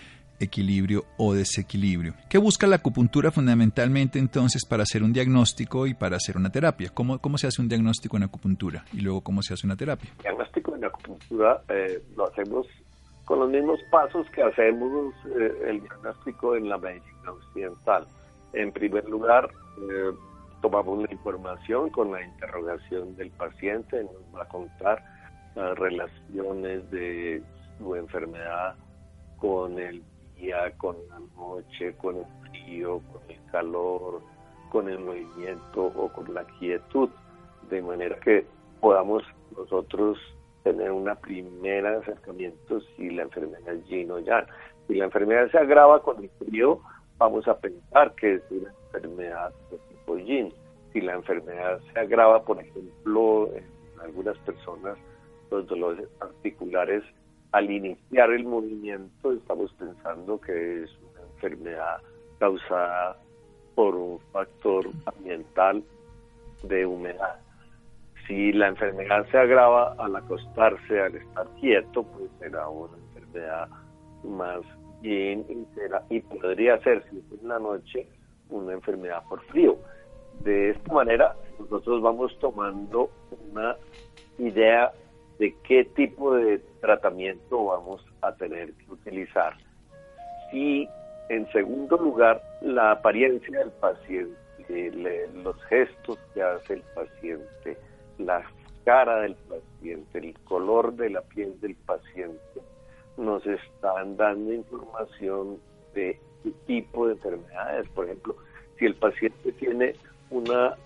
equilibrio 0.40 1.04
o 1.16 1.34
desequilibrio. 1.34 2.14
¿Qué 2.28 2.38
busca 2.38 2.66
la 2.66 2.76
acupuntura 2.76 3.30
fundamentalmente 3.30 4.18
entonces 4.18 4.64
para 4.64 4.82
hacer 4.82 5.02
un 5.02 5.12
diagnóstico 5.12 5.86
y 5.86 5.94
para 5.94 6.16
hacer 6.16 6.36
una 6.36 6.50
terapia? 6.50 6.90
¿Cómo, 6.92 7.18
cómo 7.18 7.38
se 7.38 7.46
hace 7.46 7.60
un 7.62 7.68
diagnóstico 7.68 8.16
en 8.16 8.24
acupuntura 8.24 8.84
y 8.92 9.00
luego 9.00 9.20
cómo 9.20 9.42
se 9.42 9.54
hace 9.54 9.66
una 9.66 9.76
terapia? 9.76 10.10
El 10.18 10.22
diagnóstico 10.22 10.74
en 10.76 10.84
acupuntura 10.84 11.62
eh, 11.68 12.02
lo 12.16 12.28
hacemos 12.28 12.66
con 13.24 13.40
los 13.40 13.50
mismos 13.50 13.78
pasos 13.90 14.26
que 14.30 14.42
hacemos 14.42 15.14
eh, 15.38 15.52
el 15.66 15.82
diagnóstico 15.82 16.56
en 16.56 16.68
la 16.68 16.78
medicina 16.78 17.32
occidental. 17.32 18.06
En 18.54 18.72
primer 18.72 19.06
lugar, 19.06 19.50
eh, 19.82 20.12
tomamos 20.62 21.02
la 21.02 21.12
información 21.12 21.90
con 21.90 22.10
la 22.10 22.22
interrogación 22.22 23.14
del 23.16 23.30
paciente, 23.32 24.02
nos 24.02 24.34
va 24.34 24.44
a 24.44 24.48
contar 24.48 25.04
las 25.54 25.78
relaciones 25.78 26.90
de 26.90 27.42
su 27.76 27.94
enfermedad 27.96 28.76
con 29.36 29.78
el 29.78 30.02
con 30.78 30.96
la 31.08 31.20
noche, 31.36 31.94
con 31.96 32.16
el 32.16 32.26
frío, 32.42 33.00
con 33.12 33.22
el 33.28 33.38
calor, 33.50 34.20
con 34.70 34.88
el 34.88 34.98
movimiento 34.98 35.86
o 35.96 36.08
con 36.12 36.32
la 36.32 36.44
quietud. 36.58 37.10
De 37.70 37.82
manera 37.82 38.18
que 38.20 38.46
podamos 38.80 39.22
nosotros 39.56 40.18
tener 40.62 40.90
una 40.90 41.14
primera 41.14 41.98
acercamiento 41.98 42.80
si 42.96 43.10
la 43.10 43.22
enfermedad 43.22 43.74
es 43.74 43.86
yin 43.86 44.10
o 44.10 44.18
yang. 44.18 44.46
Si 44.86 44.94
la 44.94 45.04
enfermedad 45.04 45.50
se 45.50 45.58
agrava 45.58 46.02
con 46.02 46.22
el 46.22 46.30
frío, 46.38 46.80
vamos 47.18 47.46
a 47.48 47.58
pensar 47.58 48.14
que 48.14 48.34
es 48.34 48.42
una 48.50 48.72
enfermedad 48.86 49.52
de 49.70 49.78
tipo 49.88 50.16
yin. 50.16 50.52
Si 50.92 51.00
la 51.00 51.14
enfermedad 51.14 51.80
se 51.92 52.00
agrava, 52.00 52.42
por 52.42 52.60
ejemplo, 52.60 53.50
en 53.54 53.64
algunas 54.00 54.38
personas, 54.38 54.96
los 55.50 55.66
dolores 55.66 56.08
articulares, 56.20 57.02
al 57.52 57.70
iniciar 57.70 58.30
el 58.30 58.44
movimiento, 58.44 59.32
estamos 59.32 59.72
pensando 59.74 60.40
que 60.40 60.82
es 60.82 60.90
una 61.10 61.22
enfermedad 61.34 61.98
causada 62.38 63.16
por 63.74 63.94
un 63.94 64.18
factor 64.32 64.88
ambiental 65.06 65.82
de 66.62 66.84
humedad. 66.84 67.36
Si 68.26 68.52
la 68.52 68.68
enfermedad 68.68 69.26
se 69.30 69.38
agrava 69.38 69.94
al 69.98 70.14
acostarse, 70.16 71.00
al 71.00 71.14
estar 71.14 71.46
quieto, 71.60 72.02
pues 72.02 72.30
será 72.38 72.68
una 72.68 72.96
enfermedad 72.96 73.68
más 74.24 74.60
bien 75.00 75.46
y 76.10 76.20
podría 76.20 76.78
ser, 76.82 77.04
si 77.08 77.18
es 77.18 77.40
en 77.40 77.48
la 77.48 77.58
noche, 77.58 78.06
una 78.50 78.72
enfermedad 78.72 79.22
por 79.28 79.40
frío. 79.44 79.78
De 80.40 80.70
esta 80.70 80.92
manera, 80.92 81.34
nosotros 81.58 82.02
vamos 82.02 82.36
tomando 82.40 83.10
una 83.50 83.76
idea 84.38 84.92
de 85.38 85.54
qué 85.64 85.84
tipo 85.84 86.34
de 86.34 86.58
tratamiento 86.80 87.64
vamos 87.64 88.04
a 88.22 88.32
tener 88.32 88.72
que 88.72 88.90
utilizar. 88.90 89.56
Si, 90.50 90.88
en 91.28 91.50
segundo 91.52 91.96
lugar, 91.96 92.42
la 92.60 92.92
apariencia 92.92 93.58
del 93.58 93.70
paciente, 93.72 94.36
los 95.42 95.62
gestos 95.64 96.18
que 96.34 96.42
hace 96.42 96.74
el 96.74 96.82
paciente, 96.94 97.78
la 98.18 98.42
cara 98.84 99.20
del 99.20 99.34
paciente, 99.34 100.18
el 100.18 100.38
color 100.44 100.94
de 100.94 101.10
la 101.10 101.22
piel 101.22 101.60
del 101.60 101.76
paciente, 101.76 102.60
nos 103.16 103.46
están 103.46 104.16
dando 104.16 104.52
información 104.52 105.58
de 105.94 106.18
qué 106.42 106.50
tipo 106.66 107.06
de 107.06 107.14
enfermedades. 107.14 107.88
Por 107.90 108.06
ejemplo, 108.06 108.36
si 108.78 108.86
el 108.86 108.94
paciente 108.94 109.52
tiene 109.52 109.94
una 110.30 110.76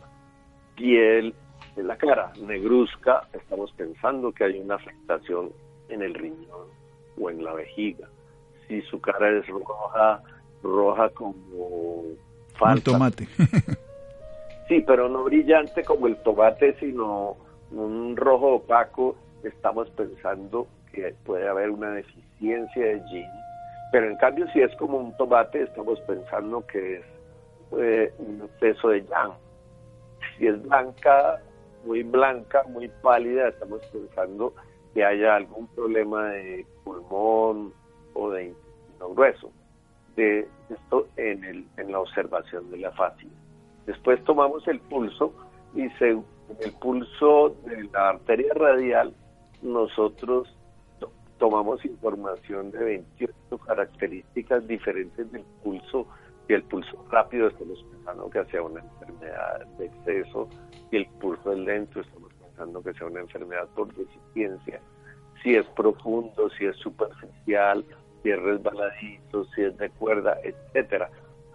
piel 0.77 1.35
de 1.77 1.83
la 1.83 1.97
cara 1.97 2.33
negruzca, 2.41 3.29
estamos 3.33 3.73
pensando 3.73 4.33
que 4.33 4.45
hay 4.45 4.61
una 4.61 4.75
afectación 4.77 5.51
en 5.89 6.03
el 6.03 6.15
riñón 6.15 6.69
o 7.21 7.31
en 7.31 7.43
la 7.45 7.55
vejiga. 7.55 8.09
Si 8.67 8.83
su 8.83 9.01
cara 9.01 9.31
es 9.31 9.47
roja, 9.49 10.23
roja 10.63 11.09
como 11.11 12.03
falta. 12.55 12.91
Un 12.91 12.99
tomate. 12.99 13.29
sí, 14.69 14.83
pero 14.87 15.09
no 15.09 15.25
brillante 15.25 15.85
como 15.85 16.07
el 16.07 16.17
tomate, 16.19 16.77
sino 16.79 17.37
un 17.71 18.17
rojo 18.17 18.57
opaco, 18.57 19.17
estamos 19.43 19.89
pensando 19.91 20.67
que 20.93 21.15
puede 21.25 21.49
haber 21.49 21.71
una 21.71 21.91
deficiencia 21.91 22.85
de 22.85 23.03
yin. 23.11 23.27
Pero 23.91 24.09
en 24.09 24.17
cambio, 24.17 24.47
si 24.53 24.61
es 24.61 24.75
como 24.77 24.99
un 24.99 25.17
tomate, 25.17 25.63
estamos 25.63 26.01
pensando 26.01 26.67
que 26.67 26.97
es 26.97 27.05
eh, 27.79 28.13
un 28.19 28.43
exceso 28.43 28.89
de 28.89 29.03
yang. 29.05 29.33
Si 30.39 30.47
es 30.47 30.63
blanca, 30.63 31.41
muy 31.85 32.03
blanca, 32.03 32.63
muy 32.69 32.89
pálida, 32.89 33.49
estamos 33.49 33.81
pensando 33.93 34.55
que 34.95 35.05
haya 35.05 35.37
algún 35.37 35.67
problema 35.69 36.29
de 36.29 36.67
pulmón 36.85 37.73
o 38.15 38.31
de 38.31 38.47
intestino 38.47 39.09
grueso. 39.11 39.51
De 40.17 40.47
esto 40.69 41.09
en, 41.17 41.45
el, 41.45 41.67
en 41.79 41.93
la 41.93 42.01
observación 42.01 42.71
de 42.71 42.79
la 42.79 42.93
fascia. 42.93 43.29
Después 43.87 44.23
tomamos 44.25 44.67
el 44.69 44.79
pulso 44.81 45.33
y 45.75 45.89
según 45.99 46.27
el 46.61 46.73
pulso 46.73 47.57
de 47.65 47.85
la 47.93 48.11
arteria 48.11 48.53
radial 48.55 49.15
nosotros 49.63 50.55
tomamos 51.39 51.85
información 51.85 52.71
de 52.71 52.85
28 52.85 53.59
características 53.67 54.67
diferentes 54.69 55.33
del 55.33 55.43
pulso 55.63 56.07
el 56.55 56.63
pulso 56.65 57.05
rápido 57.11 57.49
estamos 57.49 57.85
pensando 57.91 58.31
que 58.31 58.45
sea 58.47 58.63
una 58.63 58.81
enfermedad 58.81 59.67
de 59.79 59.87
exceso 59.87 60.49
y 60.91 60.97
el 60.97 61.07
pulso 61.21 61.55
lento 61.55 62.01
estamos 62.01 62.33
pensando 62.35 62.83
que 62.83 62.93
sea 62.95 63.07
una 63.07 63.21
enfermedad 63.21 63.69
por 63.75 63.93
deficiencia. 63.95 64.81
Si 65.43 65.55
es 65.55 65.67
profundo, 65.69 66.51
si 66.59 66.67
es 66.67 66.77
superficial, 66.77 67.85
si 68.23 68.31
es 68.31 68.43
resbaladito, 68.43 69.45
si 69.55 69.63
es 69.63 69.77
de 69.79 69.91
cuerda, 69.91 70.39
etcétera. 70.43 71.11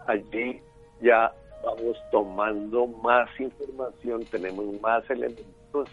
Allí 0.08 0.62
ya 1.02 1.34
vamos 1.64 1.98
tomando 2.12 2.88
más 2.88 3.30
información, 3.40 4.26
tenemos 4.26 4.80
más 4.82 5.10
elementos 5.10 5.90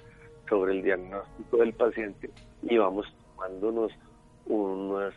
sobre 0.49 0.73
el 0.73 0.83
diagnóstico 0.83 1.57
del 1.59 1.73
paciente 1.73 2.31
y 2.63 2.77
vamos 2.77 3.07
tomándonos 3.35 3.93
unas 4.47 5.15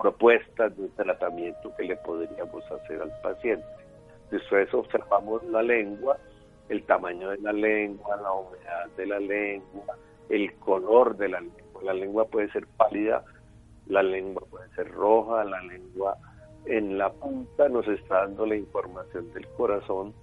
propuestas 0.00 0.76
de 0.76 0.88
tratamiento 0.90 1.74
que 1.76 1.84
le 1.84 1.96
podríamos 1.96 2.64
hacer 2.70 3.02
al 3.02 3.12
paciente. 3.22 3.66
Después 4.30 4.72
observamos 4.72 5.42
la 5.44 5.62
lengua, 5.62 6.16
el 6.68 6.82
tamaño 6.84 7.30
de 7.30 7.38
la 7.38 7.52
lengua, 7.52 8.16
la 8.16 8.32
humedad 8.32 8.86
de 8.96 9.06
la 9.06 9.20
lengua, 9.20 9.96
el 10.28 10.54
color 10.54 11.16
de 11.16 11.28
la 11.28 11.40
lengua. 11.40 11.82
La 11.82 11.92
lengua 11.92 12.24
puede 12.26 12.50
ser 12.52 12.66
pálida, 12.76 13.24
la 13.86 14.02
lengua 14.02 14.42
puede 14.48 14.68
ser 14.74 14.90
roja, 14.90 15.44
la 15.44 15.60
lengua 15.60 16.16
en 16.66 16.96
la 16.96 17.10
punta 17.10 17.68
nos 17.68 17.86
está 17.88 18.20
dando 18.20 18.46
la 18.46 18.56
información 18.56 19.32
del 19.32 19.46
corazón. 19.48 20.14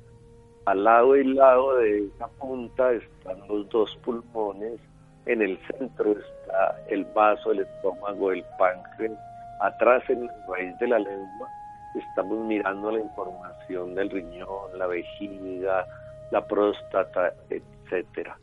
Al 0.66 0.84
lado 0.84 1.16
y 1.16 1.24
lado 1.24 1.78
de 1.78 2.06
esa 2.06 2.28
punta 2.28 2.92
están 2.94 3.48
los 3.48 3.68
dos 3.70 3.96
pulmones, 4.04 4.80
en 5.26 5.42
el 5.42 5.60
centro 5.68 6.12
está 6.12 6.82
el 6.88 7.06
vaso, 7.06 7.52
el 7.52 7.60
estómago, 7.60 8.32
el 8.32 8.44
páncreas 8.58 9.18
atrás 9.60 10.04
en 10.10 10.26
la 10.26 10.34
raíz 10.48 10.78
de 10.80 10.88
la 10.88 11.00
lengua 11.00 11.50
estamos 11.96 12.46
mirando 12.46 12.92
la 12.92 13.00
información 13.00 13.96
del 13.96 14.10
riñón, 14.10 14.78
la 14.78 14.88
vejiga, 14.88 15.86
la 16.32 16.46
próstata, 16.46 17.34
etcétera. 17.50 18.38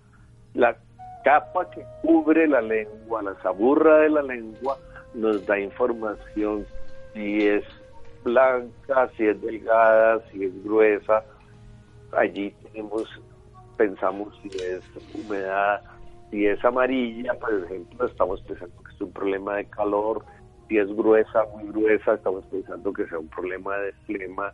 La 0.54 0.76
capa 1.24 1.70
que 1.70 1.84
cubre 2.02 2.46
la 2.46 2.60
lengua, 2.60 3.22
la 3.22 3.34
saburra 3.42 3.98
de 3.98 4.10
la 4.10 4.22
lengua, 4.22 4.78
nos 5.14 5.44
da 5.46 5.58
información 5.58 6.66
si 7.14 7.46
es 7.46 7.64
blanca, 8.24 9.08
si 9.16 9.26
es 9.26 9.40
delgada, 9.40 10.20
si 10.30 10.44
es 10.44 10.64
gruesa. 10.64 11.24
Allí 12.12 12.54
tenemos, 12.64 13.08
pensamos 13.76 14.38
si 14.42 14.48
es 14.48 14.82
humedad, 15.14 15.82
si 16.30 16.46
es 16.46 16.64
amarilla, 16.64 17.34
por 17.34 17.52
ejemplo, 17.64 18.06
estamos 18.06 18.40
pensando 18.42 18.82
que 18.82 18.92
es 18.92 19.00
un 19.00 19.12
problema 19.12 19.56
de 19.56 19.66
calor, 19.66 20.24
si 20.68 20.78
es 20.78 20.88
gruesa, 20.94 21.44
muy 21.54 21.70
gruesa, 21.70 22.14
estamos 22.14 22.44
pensando 22.46 22.92
que 22.92 23.06
sea 23.06 23.18
un 23.18 23.28
problema 23.28 23.76
de 23.78 23.92
flema, 24.06 24.52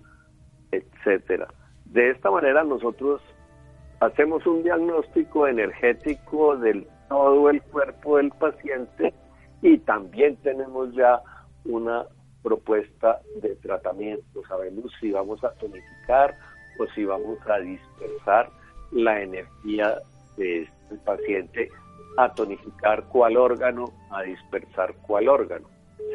etcétera. 0.70 1.48
De 1.86 2.10
esta 2.10 2.30
manera 2.30 2.64
nosotros 2.64 3.20
hacemos 4.00 4.46
un 4.46 4.62
diagnóstico 4.62 5.46
energético 5.46 6.56
del 6.56 6.86
todo 7.08 7.50
el 7.50 7.62
cuerpo 7.62 8.16
del 8.16 8.30
paciente 8.30 9.12
y 9.60 9.78
también 9.78 10.36
tenemos 10.36 10.92
ya 10.94 11.20
una 11.64 12.04
propuesta 12.42 13.20
de 13.40 13.54
tratamiento. 13.56 14.42
Sabemos 14.48 14.90
si 15.00 15.12
vamos 15.12 15.42
a 15.44 15.52
tonificar 15.52 16.34
o 16.78 16.86
si 16.94 17.04
vamos 17.04 17.38
a 17.46 17.58
dispersar 17.58 18.50
la 18.90 19.22
energía 19.22 19.98
de 20.36 20.62
este 20.62 20.96
paciente, 21.04 21.70
a 22.16 22.32
tonificar 22.34 23.04
cuál 23.08 23.36
órgano, 23.36 23.84
a 24.10 24.22
dispersar 24.22 24.94
cuál 25.06 25.28
órgano 25.28 25.68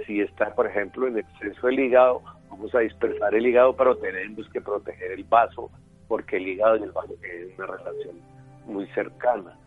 si 0.05 0.21
está, 0.21 0.53
por 0.53 0.67
ejemplo, 0.67 1.07
en 1.07 1.19
exceso 1.19 1.67
el 1.67 1.79
hígado, 1.79 2.21
vamos 2.49 2.73
a 2.73 2.79
dispersar 2.79 3.35
el 3.35 3.45
hígado, 3.45 3.75
pero 3.75 3.97
tenemos 3.97 4.49
que 4.49 4.61
proteger 4.61 5.11
el 5.11 5.23
vaso, 5.23 5.69
porque 6.07 6.37
el 6.37 6.47
hígado 6.47 6.77
y 6.77 6.83
el 6.83 6.91
vaso 6.91 7.13
tienen 7.21 7.53
una 7.57 7.67
relación 7.67 8.15
muy 8.65 8.87
cercana. 8.87 9.57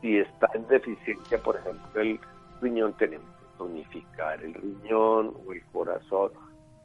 Si 0.00 0.18
está 0.18 0.48
en 0.54 0.66
deficiencia, 0.68 1.38
por 1.38 1.56
ejemplo, 1.56 2.00
el 2.00 2.18
riñón, 2.60 2.92
tenemos 2.96 3.26
que 3.38 3.58
tonificar 3.58 4.42
el 4.42 4.54
riñón 4.54 5.34
o 5.46 5.52
el 5.52 5.62
corazón 5.72 6.32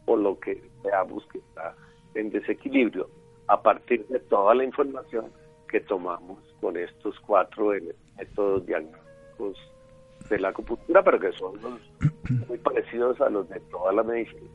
o 0.05 0.15
lo 0.15 0.39
que 0.39 0.62
veamos 0.84 1.25
que 1.31 1.39
está 1.39 1.75
en 2.15 2.29
desequilibrio 2.29 3.10
a 3.48 3.62
partir 3.62 4.05
de 4.08 4.19
toda 4.19 4.55
la 4.55 4.63
información 4.63 5.31
que 5.67 5.79
tomamos 5.81 6.39
con 6.62 6.77
estos 6.77 7.19
cuatro 7.22 7.72
métodos 8.17 8.65
diagnósticos 8.65 9.58
de 10.29 10.39
la 10.39 10.50
acupuntura, 10.50 11.03
pero 11.03 11.19
que 11.19 11.31
son 11.33 11.53
muy 12.48 12.57
parecidos 12.59 13.19
a 13.21 13.29
los 13.29 13.50
de 13.50 13.59
toda 13.71 13.93
la 13.93 14.03
medicina. 14.03 14.50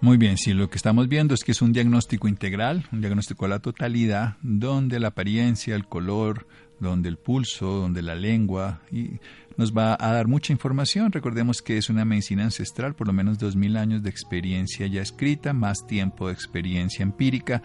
Muy 0.00 0.16
bien, 0.16 0.36
sí, 0.36 0.52
lo 0.52 0.68
que 0.68 0.76
estamos 0.76 1.08
viendo 1.08 1.32
es 1.32 1.44
que 1.44 1.52
es 1.52 1.62
un 1.62 1.72
diagnóstico 1.72 2.26
integral, 2.26 2.84
un 2.92 3.00
diagnóstico 3.00 3.44
a 3.44 3.48
la 3.48 3.60
totalidad, 3.60 4.36
donde 4.42 4.98
la 4.98 5.08
apariencia, 5.08 5.76
el 5.76 5.86
color, 5.86 6.46
donde 6.80 7.08
el 7.08 7.18
pulso, 7.18 7.66
donde 7.66 8.02
la 8.02 8.16
lengua, 8.16 8.80
y 8.90 9.20
nos 9.56 9.72
va 9.72 9.96
a 9.98 10.12
dar 10.12 10.26
mucha 10.26 10.52
información. 10.52 11.12
Recordemos 11.12 11.62
que 11.62 11.78
es 11.78 11.88
una 11.88 12.04
medicina 12.04 12.42
ancestral, 12.42 12.94
por 12.96 13.06
lo 13.06 13.12
menos 13.12 13.38
dos 13.38 13.54
mil 13.54 13.76
años 13.76 14.02
de 14.02 14.10
experiencia 14.10 14.88
ya 14.88 15.02
escrita, 15.02 15.52
más 15.52 15.86
tiempo 15.86 16.26
de 16.26 16.34
experiencia 16.34 17.04
empírica 17.04 17.62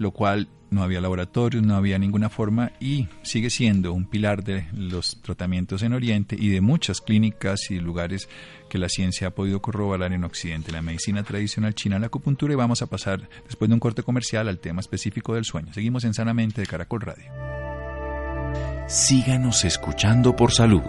lo 0.00 0.12
cual 0.12 0.48
no 0.70 0.82
había 0.82 1.00
laboratorios, 1.02 1.62
no 1.62 1.76
había 1.76 1.98
ninguna 1.98 2.30
forma 2.30 2.72
y 2.80 3.06
sigue 3.22 3.50
siendo 3.50 3.92
un 3.92 4.06
pilar 4.06 4.42
de 4.42 4.66
los 4.72 5.20
tratamientos 5.20 5.82
en 5.82 5.92
Oriente 5.92 6.36
y 6.38 6.48
de 6.48 6.62
muchas 6.62 7.02
clínicas 7.02 7.70
y 7.70 7.78
lugares 7.80 8.26
que 8.70 8.78
la 8.78 8.88
ciencia 8.88 9.28
ha 9.28 9.30
podido 9.32 9.60
corroborar 9.60 10.14
en 10.14 10.24
Occidente, 10.24 10.72
la 10.72 10.80
medicina 10.80 11.22
tradicional 11.22 11.74
china, 11.74 11.98
la 11.98 12.06
acupuntura 12.06 12.54
y 12.54 12.56
vamos 12.56 12.80
a 12.80 12.86
pasar 12.86 13.28
después 13.44 13.68
de 13.68 13.74
un 13.74 13.80
corte 13.80 14.02
comercial 14.02 14.48
al 14.48 14.58
tema 14.58 14.80
específico 14.80 15.34
del 15.34 15.44
sueño. 15.44 15.74
Seguimos 15.74 16.04
en 16.04 16.14
Sanamente 16.14 16.62
de 16.62 16.66
Caracol 16.66 17.02
Radio. 17.02 17.30
Síganos 18.88 19.66
escuchando 19.66 20.34
por 20.34 20.50
salud. 20.50 20.80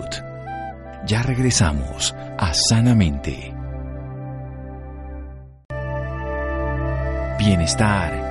Ya 1.06 1.22
regresamos 1.22 2.15
a 2.38 2.53
Sanamente. 2.53 3.53
Bienestar 7.38 8.31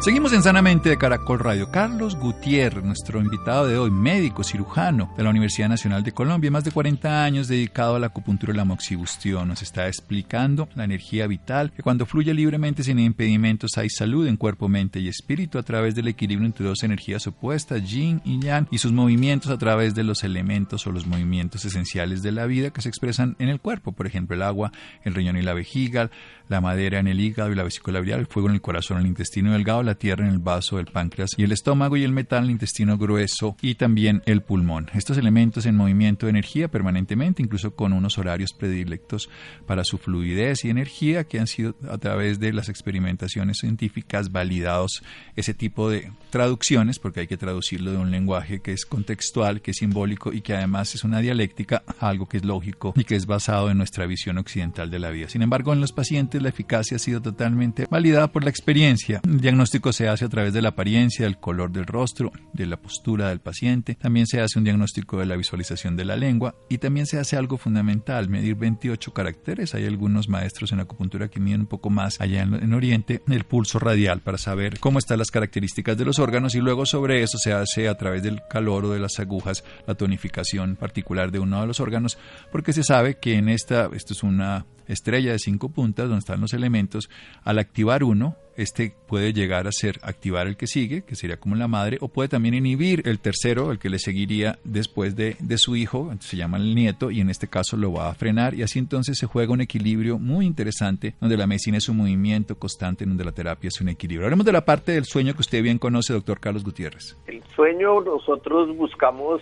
Seguimos 0.00 0.32
en 0.32 0.44
Sanamente 0.44 0.90
de 0.90 0.96
Caracol 0.96 1.40
Radio. 1.40 1.72
Carlos 1.72 2.14
Gutiérrez, 2.14 2.84
nuestro 2.84 3.20
invitado 3.20 3.66
de 3.66 3.76
hoy, 3.78 3.90
médico 3.90 4.44
cirujano 4.44 5.12
de 5.16 5.24
la 5.24 5.30
Universidad 5.30 5.68
Nacional 5.68 6.04
de 6.04 6.12
Colombia, 6.12 6.52
más 6.52 6.62
de 6.62 6.70
40 6.70 7.24
años 7.24 7.48
dedicado 7.48 7.96
a 7.96 7.98
la 7.98 8.06
acupuntura 8.06 8.52
y 8.52 8.56
la 8.56 8.64
moxibustión, 8.64 9.48
nos 9.48 9.60
está 9.60 9.88
explicando 9.88 10.68
la 10.76 10.84
energía 10.84 11.26
vital, 11.26 11.72
que 11.72 11.82
cuando 11.82 12.06
fluye 12.06 12.32
libremente 12.32 12.84
sin 12.84 13.00
impedimentos 13.00 13.76
hay 13.76 13.90
salud 13.90 14.28
en 14.28 14.36
cuerpo, 14.36 14.68
mente 14.68 15.00
y 15.00 15.08
espíritu 15.08 15.58
a 15.58 15.64
través 15.64 15.96
del 15.96 16.06
equilibrio 16.06 16.46
entre 16.46 16.64
dos 16.64 16.84
energías 16.84 17.26
opuestas, 17.26 17.82
yin 17.82 18.22
y 18.24 18.38
yang, 18.38 18.68
y 18.70 18.78
sus 18.78 18.92
movimientos 18.92 19.50
a 19.50 19.58
través 19.58 19.96
de 19.96 20.04
los 20.04 20.22
elementos 20.22 20.86
o 20.86 20.92
los 20.92 21.08
movimientos 21.08 21.64
esenciales 21.64 22.22
de 22.22 22.30
la 22.30 22.46
vida 22.46 22.70
que 22.70 22.82
se 22.82 22.88
expresan 22.88 23.34
en 23.40 23.48
el 23.48 23.60
cuerpo, 23.60 23.90
por 23.90 24.06
ejemplo, 24.06 24.36
el 24.36 24.42
agua, 24.42 24.70
el 25.02 25.14
riñón 25.14 25.36
y 25.38 25.42
la 25.42 25.54
vejiga, 25.54 26.08
la 26.48 26.60
madera 26.60 26.98
en 26.98 27.06
el 27.06 27.20
hígado 27.20 27.52
y 27.52 27.54
la 27.54 27.62
vesícula 27.62 28.00
biliar, 28.00 28.18
el 28.18 28.26
fuego 28.26 28.48
en 28.48 28.54
el 28.54 28.60
corazón, 28.60 28.98
el 28.98 29.06
intestino 29.06 29.52
delgado, 29.52 29.82
la 29.82 29.94
tierra 29.96 30.26
en 30.26 30.32
el 30.32 30.38
vaso, 30.38 30.78
el 30.78 30.86
páncreas 30.86 31.30
y 31.36 31.44
el 31.44 31.52
estómago 31.52 31.96
y 31.96 32.04
el 32.04 32.12
metal 32.12 32.40
en 32.40 32.44
el 32.44 32.50
intestino 32.52 32.98
grueso 32.98 33.56
y 33.60 33.74
también 33.74 34.22
el 34.26 34.42
pulmón. 34.42 34.88
Estos 34.94 35.18
elementos 35.18 35.66
en 35.66 35.76
movimiento 35.76 36.26
de 36.26 36.30
energía 36.30 36.68
permanentemente, 36.68 37.42
incluso 37.42 37.74
con 37.74 37.92
unos 37.92 38.18
horarios 38.18 38.52
predilectos 38.52 39.28
para 39.66 39.84
su 39.84 39.98
fluidez 39.98 40.64
y 40.64 40.70
energía 40.70 41.24
que 41.24 41.40
han 41.40 41.46
sido 41.46 41.74
a 41.90 41.98
través 41.98 42.40
de 42.40 42.52
las 42.52 42.68
experimentaciones 42.68 43.58
científicas 43.58 44.32
validados 44.32 45.02
ese 45.36 45.54
tipo 45.54 45.90
de 45.90 46.10
traducciones, 46.30 46.98
porque 46.98 47.20
hay 47.20 47.26
que 47.26 47.36
traducirlo 47.36 47.92
de 47.92 47.98
un 47.98 48.10
lenguaje 48.10 48.60
que 48.60 48.72
es 48.72 48.84
contextual, 48.86 49.60
que 49.60 49.72
es 49.72 49.78
simbólico 49.78 50.32
y 50.32 50.40
que 50.40 50.54
además 50.54 50.94
es 50.94 51.04
una 51.04 51.20
dialéctica, 51.20 51.82
algo 52.00 52.26
que 52.26 52.38
es 52.38 52.44
lógico 52.44 52.92
y 52.96 53.04
que 53.04 53.16
es 53.16 53.26
basado 53.26 53.70
en 53.70 53.78
nuestra 53.78 54.06
visión 54.06 54.38
occidental 54.38 54.90
de 54.90 54.98
la 54.98 55.10
vida. 55.10 55.28
Sin 55.28 55.42
embargo, 55.42 55.72
en 55.72 55.80
los 55.80 55.92
pacientes 55.92 56.37
la 56.40 56.48
eficacia 56.48 56.96
ha 56.96 57.00
sido 57.00 57.20
totalmente 57.20 57.86
validada 57.90 58.28
por 58.28 58.44
la 58.44 58.50
experiencia. 58.50 59.20
El 59.24 59.40
diagnóstico 59.40 59.92
se 59.92 60.08
hace 60.08 60.24
a 60.24 60.28
través 60.28 60.52
de 60.52 60.62
la 60.62 60.70
apariencia, 60.70 61.24
del 61.24 61.38
color 61.38 61.72
del 61.72 61.86
rostro, 61.86 62.32
de 62.52 62.66
la 62.66 62.76
postura 62.76 63.28
del 63.28 63.40
paciente. 63.40 63.94
También 63.94 64.26
se 64.26 64.40
hace 64.40 64.58
un 64.58 64.64
diagnóstico 64.64 65.18
de 65.18 65.26
la 65.26 65.36
visualización 65.36 65.96
de 65.96 66.04
la 66.04 66.16
lengua 66.16 66.54
y 66.68 66.78
también 66.78 67.06
se 67.06 67.18
hace 67.18 67.36
algo 67.36 67.58
fundamental, 67.58 68.28
medir 68.28 68.54
28 68.54 69.12
caracteres. 69.12 69.74
Hay 69.74 69.86
algunos 69.86 70.28
maestros 70.28 70.72
en 70.72 70.80
acupuntura 70.80 71.28
que 71.28 71.40
miden 71.40 71.62
un 71.62 71.66
poco 71.66 71.90
más 71.90 72.20
allá 72.20 72.42
en, 72.42 72.54
en 72.54 72.72
Oriente 72.72 73.22
el 73.28 73.44
pulso 73.44 73.78
radial 73.78 74.20
para 74.20 74.38
saber 74.38 74.78
cómo 74.78 74.98
están 74.98 75.18
las 75.18 75.30
características 75.30 75.96
de 75.96 76.04
los 76.04 76.18
órganos 76.18 76.54
y 76.54 76.60
luego 76.60 76.86
sobre 76.86 77.22
eso 77.22 77.38
se 77.38 77.52
hace 77.52 77.88
a 77.88 77.96
través 77.96 78.22
del 78.22 78.42
calor 78.48 78.84
o 78.84 78.90
de 78.90 78.98
las 78.98 79.18
agujas 79.18 79.64
la 79.86 79.94
tonificación 79.94 80.76
particular 80.76 81.30
de 81.30 81.38
uno 81.38 81.60
de 81.60 81.66
los 81.66 81.80
órganos 81.80 82.18
porque 82.50 82.72
se 82.72 82.84
sabe 82.84 83.18
que 83.18 83.34
en 83.34 83.48
esta, 83.48 83.90
esto 83.94 84.12
es 84.12 84.22
una 84.22 84.66
estrella 84.88 85.32
de 85.32 85.38
cinco 85.38 85.68
puntas 85.68 86.06
donde 86.06 86.20
están 86.20 86.40
los 86.40 86.52
elementos, 86.52 87.08
al 87.44 87.58
activar 87.58 88.02
uno, 88.02 88.36
este 88.56 88.92
puede 89.06 89.32
llegar 89.32 89.68
a 89.68 89.72
ser 89.72 90.00
activar 90.02 90.48
el 90.48 90.56
que 90.56 90.66
sigue, 90.66 91.02
que 91.02 91.14
sería 91.14 91.38
como 91.38 91.54
la 91.54 91.68
madre, 91.68 91.98
o 92.00 92.08
puede 92.08 92.28
también 92.28 92.54
inhibir 92.54 93.02
el 93.06 93.20
tercero, 93.20 93.70
el 93.70 93.78
que 93.78 93.88
le 93.88 94.00
seguiría 94.00 94.58
después 94.64 95.14
de, 95.14 95.36
de 95.38 95.58
su 95.58 95.76
hijo, 95.76 96.12
se 96.18 96.36
llama 96.36 96.56
el 96.56 96.74
nieto, 96.74 97.12
y 97.12 97.20
en 97.20 97.30
este 97.30 97.46
caso 97.46 97.76
lo 97.76 97.92
va 97.92 98.10
a 98.10 98.14
frenar, 98.14 98.54
y 98.54 98.62
así 98.62 98.80
entonces 98.80 99.16
se 99.16 99.26
juega 99.26 99.52
un 99.52 99.60
equilibrio 99.60 100.18
muy 100.18 100.44
interesante, 100.44 101.14
donde 101.20 101.36
la 101.36 101.46
medicina 101.46 101.78
es 101.78 101.88
un 101.88 101.98
movimiento 101.98 102.58
constante, 102.58 103.06
donde 103.06 103.24
la 103.24 103.32
terapia 103.32 103.68
es 103.68 103.80
un 103.80 103.90
equilibrio. 103.90 104.26
Hablemos 104.26 104.46
de 104.46 104.52
la 104.52 104.64
parte 104.64 104.92
del 104.92 105.04
sueño 105.04 105.34
que 105.34 105.42
usted 105.42 105.62
bien 105.62 105.78
conoce, 105.78 106.12
doctor 106.12 106.40
Carlos 106.40 106.64
Gutiérrez. 106.64 107.16
El 107.26 107.42
sueño 107.54 108.00
nosotros 108.00 108.76
buscamos 108.76 109.40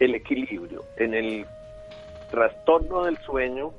el 0.00 0.14
equilibrio. 0.14 0.82
En 0.98 1.14
el 1.14 1.46
trastorno 2.30 3.04
del 3.04 3.16
sueño 3.18 3.72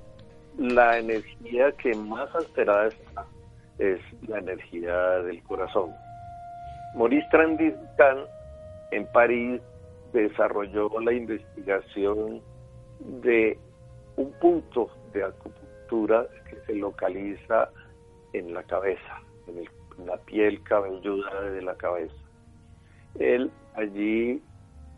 la 0.58 1.00
energía 1.00 1.72
que 1.74 1.94
más 1.96 2.34
alterada 2.36 2.88
está 2.88 3.26
es 3.80 4.00
la 4.28 4.40
energía 4.40 4.96
del 5.24 5.42
corazón. 5.44 5.92
Maurice 6.96 7.28
Trandican 7.32 8.26
en 8.92 9.06
París 9.12 9.62
desarrolló 10.14 10.90
la 11.00 11.14
investigación 11.14 12.42
de 13.00 13.58
un 14.18 14.32
punto 14.34 14.90
de 15.14 15.24
acupuntura 15.24 16.28
que 16.50 16.58
se 16.68 16.76
localiza 16.76 17.70
en 18.34 18.54
la 18.54 18.64
cabeza, 18.64 19.22
en, 19.48 19.60
el, 19.60 19.70
la 20.06 20.18
piel 20.18 20.62
cabelluda 20.64 21.42
de 21.50 21.62
la 21.62 21.76
cabeza. 21.76 22.14
Él 23.20 23.50
allí 23.76 24.42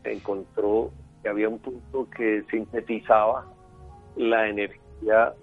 encontró 0.03 0.91
que 1.21 1.29
había 1.29 1.47
un 1.47 1.59
punto 1.59 2.07
que 2.09 2.43
sintetizaba 2.49 3.45
la 4.15 4.49
energía 4.49 5.33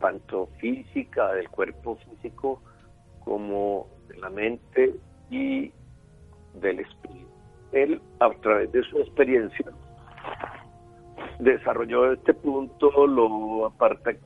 tanto 0.00 0.48
física 0.58 1.32
del 1.32 1.48
cuerpo 1.48 1.96
físico 1.96 2.62
como 3.24 3.86
de 4.08 4.16
la 4.18 4.30
mente 4.30 4.94
y 5.30 5.72
del 6.54 6.80
espíritu. 6.80 7.28
Él, 7.72 8.00
a 8.20 8.30
través 8.40 8.72
de 8.72 8.82
su 8.84 8.98
experiencia, 8.98 9.66
desarrolló 11.38 12.12
este 12.12 12.34
punto, 12.34 13.06
lo, 13.06 13.72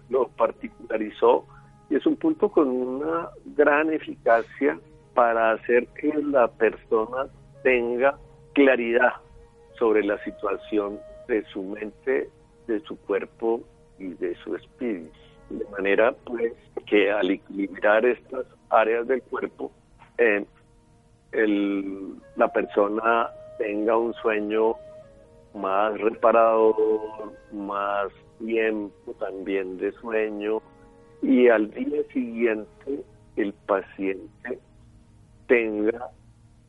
lo 0.09 0.29
particularizó 0.37 1.47
y 1.91 1.97
es 1.97 2.07
un 2.07 2.17
punto 2.17 2.51
con 2.51 2.69
una 2.69 3.29
gran 3.57 3.93
eficacia 3.93 4.79
para 5.15 5.53
hacer 5.53 5.87
que 5.89 6.13
la 6.23 6.49
persona 6.49 7.27
tenga 7.63 8.19
claridad 8.55 9.13
sobre 9.79 10.05
la 10.05 10.23
situación 10.25 10.99
de 11.29 11.45
su 11.53 11.63
mente, 11.63 12.31
de 12.67 12.81
su 12.81 12.97
cuerpo 13.01 13.61
y 13.99 14.15
de 14.15 14.35
su 14.37 14.55
espíritu. 14.57 15.22
De 15.59 15.67
manera 15.71 16.15
pues 16.25 16.55
que 16.87 17.11
al 17.11 17.31
equilibrar 17.31 18.07
estas 18.07 18.47
áreas 18.71 19.07
del 19.07 19.23
cuerpo, 19.23 19.71
eh, 20.19 20.45
el, 21.33 22.15
la 22.37 22.49
persona 22.53 23.29
tenga 23.59 23.97
un 23.97 24.15
sueño 24.15 24.75
más 25.55 25.99
reparador, 26.01 27.33
más 27.53 28.09
tiempo 28.38 29.12
también 29.19 29.77
de 29.79 29.93
sueño 29.93 30.62
y 31.21 31.49
al 31.49 31.71
día 31.71 32.03
siguiente 32.12 33.05
el 33.37 33.53
paciente 33.67 34.59
tenga 35.47 36.11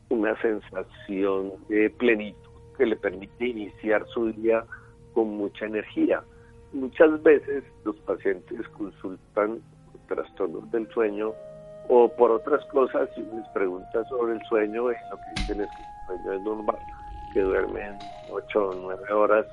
una 0.09 0.39
sensación 0.41 1.53
de 1.69 1.89
plenitud 1.89 2.37
que 2.77 2.85
le 2.85 2.95
permite 2.95 3.47
iniciar 3.47 4.05
su 4.07 4.31
día 4.33 4.65
con 5.13 5.29
mucha 5.37 5.65
energía. 5.65 6.23
Muchas 6.73 7.21
veces 7.21 7.63
los 7.85 7.95
pacientes 7.97 8.67
consultan 8.69 9.61
trastornos 10.07 10.69
del 10.71 10.87
sueño 10.89 11.33
o 11.87 12.09
por 12.09 12.31
otras 12.31 12.65
cosas 12.65 13.09
y 13.15 13.21
les 13.21 13.47
pregunta 13.49 14.03
sobre 14.05 14.33
el 14.33 14.41
sueño 14.45 14.91
y 14.91 14.95
lo 15.11 15.17
que 15.17 15.35
dicen 15.39 15.61
es 15.61 15.69
que 15.71 15.83
el 15.83 16.05
sueño 16.07 16.33
es 16.33 16.41
normal, 16.41 16.79
que 17.31 17.41
duermen 17.41 17.99
8 18.29 18.69
o 18.69 18.73
9 18.73 19.13
horas, 19.13 19.45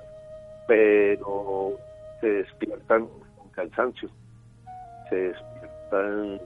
pero 0.67 1.73
se 2.21 2.27
despiertan 2.27 3.07
con 3.37 3.49
cansancio, 3.51 4.09
se 5.11 5.17
despiertan 5.17 6.41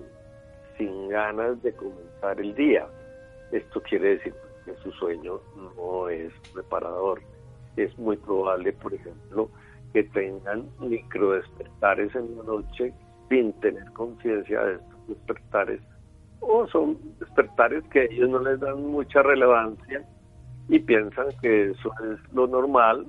sin 0.76 1.08
ganas 1.08 1.62
de 1.62 1.72
comenzar 1.74 2.40
el 2.40 2.52
día. 2.56 2.86
Esto 3.52 3.80
quiere 3.82 4.16
decir 4.16 4.34
que 4.64 4.74
su 4.82 4.90
sueño 4.92 5.38
no 5.56 6.08
es 6.08 6.32
reparador. 6.54 7.20
Es 7.76 7.96
muy 7.98 8.16
probable, 8.16 8.72
por 8.72 8.94
ejemplo, 8.94 9.50
que 9.94 10.02
tengan 10.04 10.68
micro 10.80 11.32
despertares 11.32 12.14
en 12.14 12.36
la 12.36 12.42
noche 12.42 12.92
sin 13.30 13.52
tener 13.60 13.90
conciencia 13.92 14.62
de 14.62 14.74
estos 14.74 15.08
despertares 15.08 15.80
o 16.46 16.66
son 16.68 16.98
despertares 17.18 17.82
que 17.90 18.04
ellos 18.04 18.28
no 18.28 18.40
les 18.40 18.60
dan 18.60 18.84
mucha 18.84 19.22
relevancia 19.22 20.04
y 20.68 20.78
piensan 20.78 21.26
que 21.40 21.70
eso 21.70 21.90
es 22.12 22.32
lo 22.32 22.46
normal, 22.46 23.06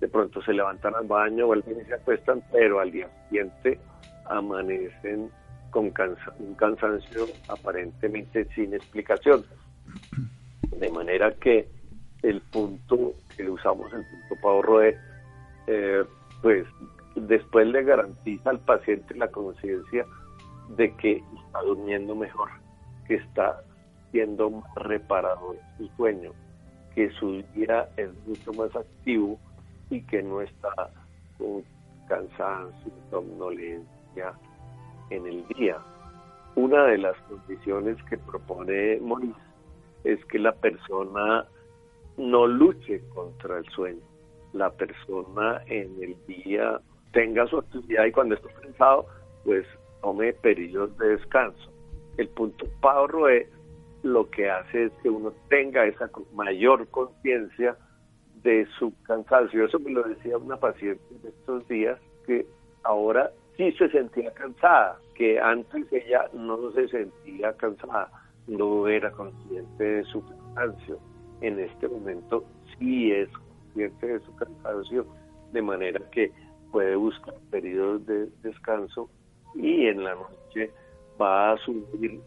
de 0.00 0.08
pronto 0.08 0.42
se 0.42 0.52
levantan 0.52 0.94
al 0.94 1.06
baño, 1.06 1.46
vuelven 1.46 1.80
y 1.80 1.84
se 1.84 1.94
acuestan, 1.94 2.42
pero 2.52 2.80
al 2.80 2.90
día 2.90 3.08
siguiente 3.28 3.78
amanecen 4.26 5.30
con 5.70 5.92
un 6.38 6.54
cansancio 6.54 7.26
aparentemente 7.48 8.46
sin 8.54 8.74
explicación. 8.74 9.44
De 10.78 10.90
manera 10.90 11.32
que 11.32 11.68
el 12.22 12.40
punto 12.40 13.12
que 13.36 13.48
usamos, 13.48 13.92
el 13.92 14.04
punto 14.04 14.42
Pau 14.42 14.62
eh, 15.66 16.04
pues 16.42 16.66
después 17.14 17.66
le 17.68 17.82
garantiza 17.82 18.50
al 18.50 18.60
paciente 18.60 19.14
la 19.14 19.28
conciencia 19.28 20.06
de 20.76 20.94
que 20.96 21.22
está 21.46 21.62
durmiendo 21.62 22.14
mejor, 22.14 22.48
que 23.06 23.16
está 23.16 23.62
siendo 24.10 24.50
más 24.50 24.74
reparador 24.76 25.56
su 25.78 25.88
sueño, 25.96 26.32
que 26.94 27.10
su 27.12 27.42
día 27.54 27.88
es 27.96 28.10
mucho 28.26 28.52
más 28.52 28.74
activo 28.74 29.38
y 29.90 30.00
que 30.02 30.22
no 30.22 30.40
está 30.40 30.90
con 31.38 31.64
cansancio, 32.08 32.92
somnolencia 33.10 34.32
en 35.10 35.26
el 35.26 35.46
día. 35.48 35.78
Una 36.56 36.84
de 36.84 36.98
las 36.98 37.16
condiciones 37.22 37.96
que 38.04 38.16
propone 38.18 39.00
Maurice 39.00 39.34
es 40.04 40.24
que 40.26 40.38
la 40.38 40.52
persona 40.52 41.46
no 42.16 42.46
luche 42.46 43.02
contra 43.14 43.58
el 43.58 43.64
sueño. 43.70 44.02
La 44.54 44.70
persona 44.70 45.62
en 45.66 46.02
el 46.02 46.16
día 46.26 46.80
tenga 47.12 47.46
su 47.46 47.58
actividad 47.58 48.06
y 48.06 48.12
cuando 48.12 48.36
esté 48.36 48.48
cansado, 48.62 49.06
pues 49.44 49.66
tome 50.00 50.32
periodos 50.32 50.96
de 50.98 51.08
descanso. 51.08 51.70
El 52.16 52.28
punto 52.28 52.66
Pau 52.80 53.26
es 53.26 53.48
lo 54.02 54.30
que 54.30 54.48
hace 54.50 54.84
es 54.84 54.92
que 55.02 55.10
uno 55.10 55.32
tenga 55.48 55.84
esa 55.86 56.10
mayor 56.34 56.86
conciencia 56.88 57.76
de 58.42 58.66
su 58.78 58.92
cansancio. 59.02 59.64
Eso 59.64 59.78
me 59.80 59.90
lo 59.90 60.02
decía 60.02 60.38
una 60.38 60.56
paciente 60.56 61.02
de 61.22 61.30
estos 61.30 61.66
días 61.68 61.98
que 62.26 62.46
ahora 62.84 63.30
sí 63.56 63.72
se 63.72 63.88
sentía 63.88 64.32
cansada, 64.34 64.98
que 65.14 65.40
antes 65.40 65.90
ella 65.92 66.28
no 66.32 66.70
se 66.72 66.86
sentía 66.88 67.54
cansada, 67.56 68.10
no 68.46 68.86
era 68.86 69.10
consciente 69.10 69.84
de 69.84 70.04
su 70.04 70.22
cansancio. 70.24 70.98
En 71.40 71.58
este 71.58 71.88
momento 71.88 72.44
sí 72.78 73.10
es 73.10 73.28
de 73.74 74.20
su 74.20 74.34
cansancio, 74.36 75.06
de 75.52 75.62
manera 75.62 76.00
que 76.10 76.32
puede 76.72 76.96
buscar 76.96 77.34
periodos 77.50 78.06
de 78.06 78.26
descanso 78.42 79.08
y 79.54 79.86
en 79.86 80.04
la 80.04 80.14
noche 80.14 80.70
va 81.20 81.50
a 81.50 81.52
asumir 81.54 82.20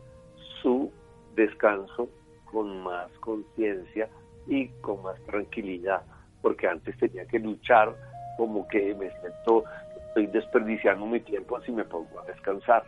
su 0.61 0.91
descanso 1.35 2.09
con 2.51 2.81
más 2.83 3.11
conciencia 3.19 4.09
y 4.47 4.67
con 4.81 5.03
más 5.03 5.19
tranquilidad, 5.23 6.01
porque 6.41 6.67
antes 6.67 6.97
tenía 6.97 7.25
que 7.25 7.39
luchar 7.39 7.95
como 8.37 8.67
que 8.67 8.95
me 8.95 9.09
siento, 9.19 9.63
estoy 10.07 10.27
desperdiciando 10.27 11.05
mi 11.05 11.19
tiempo 11.19 11.59
si 11.61 11.71
me 11.71 11.83
pongo 11.83 12.19
a 12.21 12.25
descansar. 12.25 12.83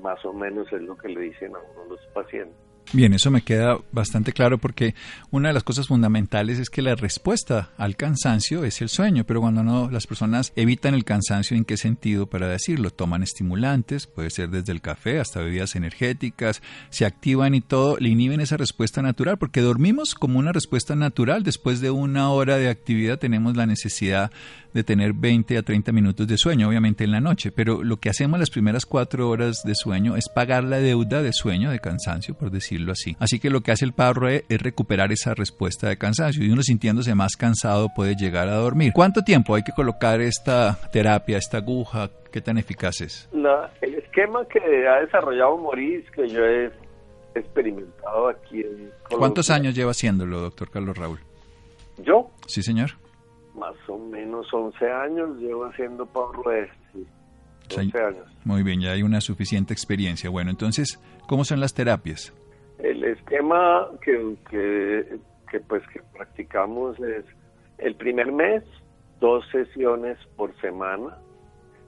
Más 0.00 0.24
o 0.24 0.32
menos 0.32 0.72
es 0.72 0.82
lo 0.82 0.96
que 0.96 1.08
le 1.08 1.20
dicen 1.20 1.54
a 1.54 1.58
uno 1.58 1.90
los 1.90 2.00
pacientes. 2.14 2.56
Bien, 2.94 3.14
eso 3.14 3.30
me 3.30 3.40
queda 3.40 3.78
bastante 3.90 4.34
claro 4.34 4.58
porque 4.58 4.94
una 5.30 5.48
de 5.48 5.54
las 5.54 5.62
cosas 5.62 5.86
fundamentales 5.86 6.58
es 6.58 6.68
que 6.68 6.82
la 6.82 6.94
respuesta 6.94 7.70
al 7.78 7.96
cansancio 7.96 8.64
es 8.64 8.82
el 8.82 8.90
sueño, 8.90 9.24
pero 9.24 9.40
cuando 9.40 9.62
no 9.62 9.90
las 9.90 10.06
personas 10.06 10.52
evitan 10.56 10.92
el 10.92 11.04
cansancio, 11.04 11.56
¿en 11.56 11.64
qué 11.64 11.78
sentido 11.78 12.26
para 12.26 12.48
decirlo? 12.48 12.90
Toman 12.90 13.22
estimulantes, 13.22 14.06
puede 14.06 14.28
ser 14.28 14.50
desde 14.50 14.72
el 14.72 14.82
café 14.82 15.20
hasta 15.20 15.40
bebidas 15.40 15.74
energéticas, 15.74 16.60
se 16.90 17.06
activan 17.06 17.54
y 17.54 17.62
todo, 17.62 17.96
le 17.98 18.10
inhiben 18.10 18.42
esa 18.42 18.58
respuesta 18.58 19.00
natural 19.00 19.38
porque 19.38 19.62
dormimos 19.62 20.14
como 20.14 20.38
una 20.38 20.52
respuesta 20.52 20.94
natural. 20.94 21.44
Después 21.44 21.80
de 21.80 21.90
una 21.90 22.30
hora 22.30 22.58
de 22.58 22.68
actividad 22.68 23.18
tenemos 23.18 23.56
la 23.56 23.64
necesidad 23.64 24.30
de 24.74 24.84
tener 24.84 25.12
20 25.12 25.58
a 25.58 25.62
30 25.62 25.92
minutos 25.92 26.26
de 26.26 26.38
sueño, 26.38 26.68
obviamente 26.68 27.04
en 27.04 27.10
la 27.10 27.20
noche, 27.20 27.52
pero 27.52 27.82
lo 27.84 27.98
que 27.98 28.10
hacemos 28.10 28.38
las 28.38 28.50
primeras 28.50 28.86
cuatro 28.86 29.28
horas 29.28 29.62
de 29.64 29.74
sueño 29.74 30.16
es 30.16 30.28
pagar 30.28 30.64
la 30.64 30.78
deuda 30.78 31.22
de 31.22 31.32
sueño, 31.32 31.70
de 31.70 31.80
cansancio, 31.80 32.34
por 32.34 32.50
decirlo 32.72 32.92
así. 32.92 33.16
Así 33.18 33.38
que 33.38 33.50
lo 33.50 33.60
que 33.60 33.72
hace 33.72 33.84
el 33.84 33.92
paro 33.92 34.28
es 34.28 34.44
recuperar 34.48 35.12
esa 35.12 35.34
respuesta 35.34 35.88
de 35.88 35.98
cansancio 35.98 36.44
y 36.44 36.50
uno 36.50 36.62
sintiéndose 36.62 37.14
más 37.14 37.36
cansado 37.36 37.88
puede 37.94 38.14
llegar 38.14 38.48
a 38.48 38.56
dormir. 38.56 38.92
¿Cuánto 38.94 39.22
tiempo 39.22 39.54
hay 39.54 39.62
que 39.62 39.72
colocar 39.72 40.20
esta 40.20 40.78
terapia, 40.92 41.38
esta 41.38 41.58
aguja? 41.58 42.10
¿Qué 42.32 42.40
tan 42.40 42.58
eficaz 42.58 43.00
es? 43.00 43.28
el 43.80 43.94
esquema 43.94 44.46
que 44.46 44.60
ha 44.88 45.00
desarrollado 45.00 45.58
Maurice, 45.58 46.10
que 46.12 46.28
yo 46.28 46.44
he 46.44 46.70
experimentado 47.34 48.28
aquí 48.28 48.60
en 48.60 48.66
Colombia. 48.68 49.18
¿Cuántos 49.18 49.50
años 49.50 49.74
lleva 49.74 49.90
haciéndolo, 49.90 50.40
doctor 50.40 50.70
Carlos 50.70 50.96
Raúl? 50.96 51.18
¿Yo? 51.98 52.30
Sí, 52.46 52.62
señor 52.62 52.92
más 53.54 53.74
o 53.88 53.98
menos 53.98 54.46
11 54.52 54.90
años 54.90 55.36
llevo 55.38 55.66
haciendo 55.66 56.08
11 57.74 57.98
años. 57.98 58.26
Muy 58.44 58.62
bien, 58.62 58.80
ya 58.80 58.92
hay 58.92 59.02
una 59.02 59.20
suficiente 59.20 59.72
experiencia. 59.72 60.30
Bueno, 60.30 60.50
entonces, 60.50 61.00
¿cómo 61.26 61.44
son 61.44 61.60
las 61.60 61.74
terapias? 61.74 62.32
El 62.78 63.04
esquema 63.04 63.88
que, 64.00 64.36
que, 64.50 65.60
pues 65.60 65.82
que 65.88 66.00
practicamos 66.14 66.98
es 67.00 67.24
el 67.78 67.94
primer 67.96 68.32
mes, 68.32 68.64
dos 69.20 69.44
sesiones 69.50 70.18
por 70.36 70.54
semana. 70.60 71.18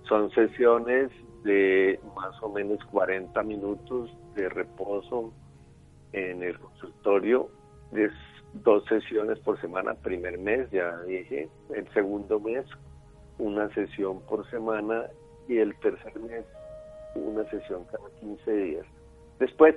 Son 0.09 0.31
sesiones 0.31 1.11
de 1.43 1.99
más 2.17 2.41
o 2.43 2.49
menos 2.51 2.79
40 2.87 3.43
minutos 3.43 4.11
de 4.35 4.49
reposo 4.49 5.33
en 6.13 6.43
el 6.43 6.59
consultorio. 6.59 7.49
Es 7.93 8.13
dos 8.53 8.85
sesiones 8.87 9.39
por 9.41 9.61
semana, 9.61 9.95
primer 9.95 10.39
mes, 10.39 10.71
ya 10.71 10.97
dije, 11.03 11.49
el 11.75 11.93
segundo 11.93 12.39
mes 12.39 12.65
una 13.39 13.69
sesión 13.75 14.21
por 14.23 14.49
semana 14.51 15.07
y 15.49 15.59
el 15.59 15.77
tercer 15.81 16.19
mes 16.21 16.45
una 17.15 17.45
sesión 17.51 17.85
cada 17.85 18.09
15 18.21 18.53
días. 18.53 18.87
Después, 19.39 19.75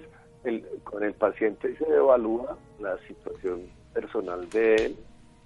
el, 0.47 0.65
con 0.83 1.03
el 1.03 1.13
paciente 1.13 1.75
se 1.77 1.85
evalúa 1.85 2.57
la 2.79 2.97
situación 3.07 3.61
personal 3.93 4.49
de 4.49 4.75
él 4.75 4.95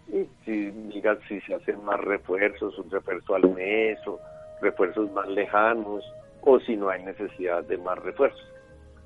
y 0.09 0.27
si, 0.45 0.71
diga, 0.93 1.17
si 1.27 1.39
se 1.41 1.55
hacen 1.55 1.83
más 1.85 1.99
refuerzos, 1.99 2.77
un 2.77 2.89
refuerzo 2.89 3.35
al 3.35 3.49
mes 3.53 3.97
o 4.07 4.19
refuerzos 4.61 5.11
más 5.11 5.27
lejanos 5.29 6.03
o 6.41 6.59
si 6.59 6.75
no 6.75 6.89
hay 6.89 7.03
necesidad 7.03 7.63
de 7.63 7.77
más 7.77 7.97
refuerzos. 7.99 8.41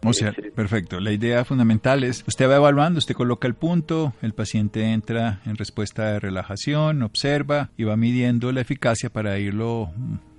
O 0.03 0.13
sea, 0.13 0.33
perfecto. 0.55 0.99
La 0.99 1.11
idea 1.11 1.43
fundamental 1.45 2.03
es, 2.03 2.23
usted 2.27 2.47
va 2.47 2.57
evaluando, 2.57 2.99
usted 2.99 3.15
coloca 3.15 3.47
el 3.47 3.55
punto, 3.55 4.13
el 4.21 4.33
paciente 4.33 4.83
entra 4.93 5.39
en 5.45 5.55
respuesta 5.55 6.11
de 6.11 6.19
relajación, 6.19 7.01
observa 7.01 7.69
y 7.75 7.85
va 7.85 7.97
midiendo 7.97 8.51
la 8.51 8.61
eficacia 8.61 9.09
para 9.09 9.39
irlo 9.39 9.89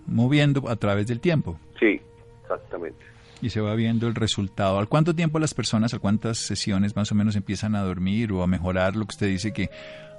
moviendo 0.06 0.68
a 0.68 0.76
través 0.76 1.08
del 1.08 1.20
tiempo. 1.20 1.58
Sí, 1.80 2.00
exactamente. 2.42 3.15
Y 3.42 3.50
se 3.50 3.60
va 3.60 3.74
viendo 3.74 4.06
el 4.06 4.14
resultado. 4.14 4.78
¿Al 4.78 4.88
cuánto 4.88 5.14
tiempo 5.14 5.38
las 5.38 5.54
personas, 5.54 5.92
a 5.94 5.98
cuántas 5.98 6.38
sesiones 6.38 6.96
más 6.96 7.12
o 7.12 7.14
menos 7.14 7.36
empiezan 7.36 7.74
a 7.74 7.82
dormir 7.82 8.32
o 8.32 8.42
a 8.42 8.46
mejorar 8.46 8.96
lo 8.96 9.04
que 9.04 9.12
usted 9.12 9.26
dice 9.28 9.52
que 9.52 9.70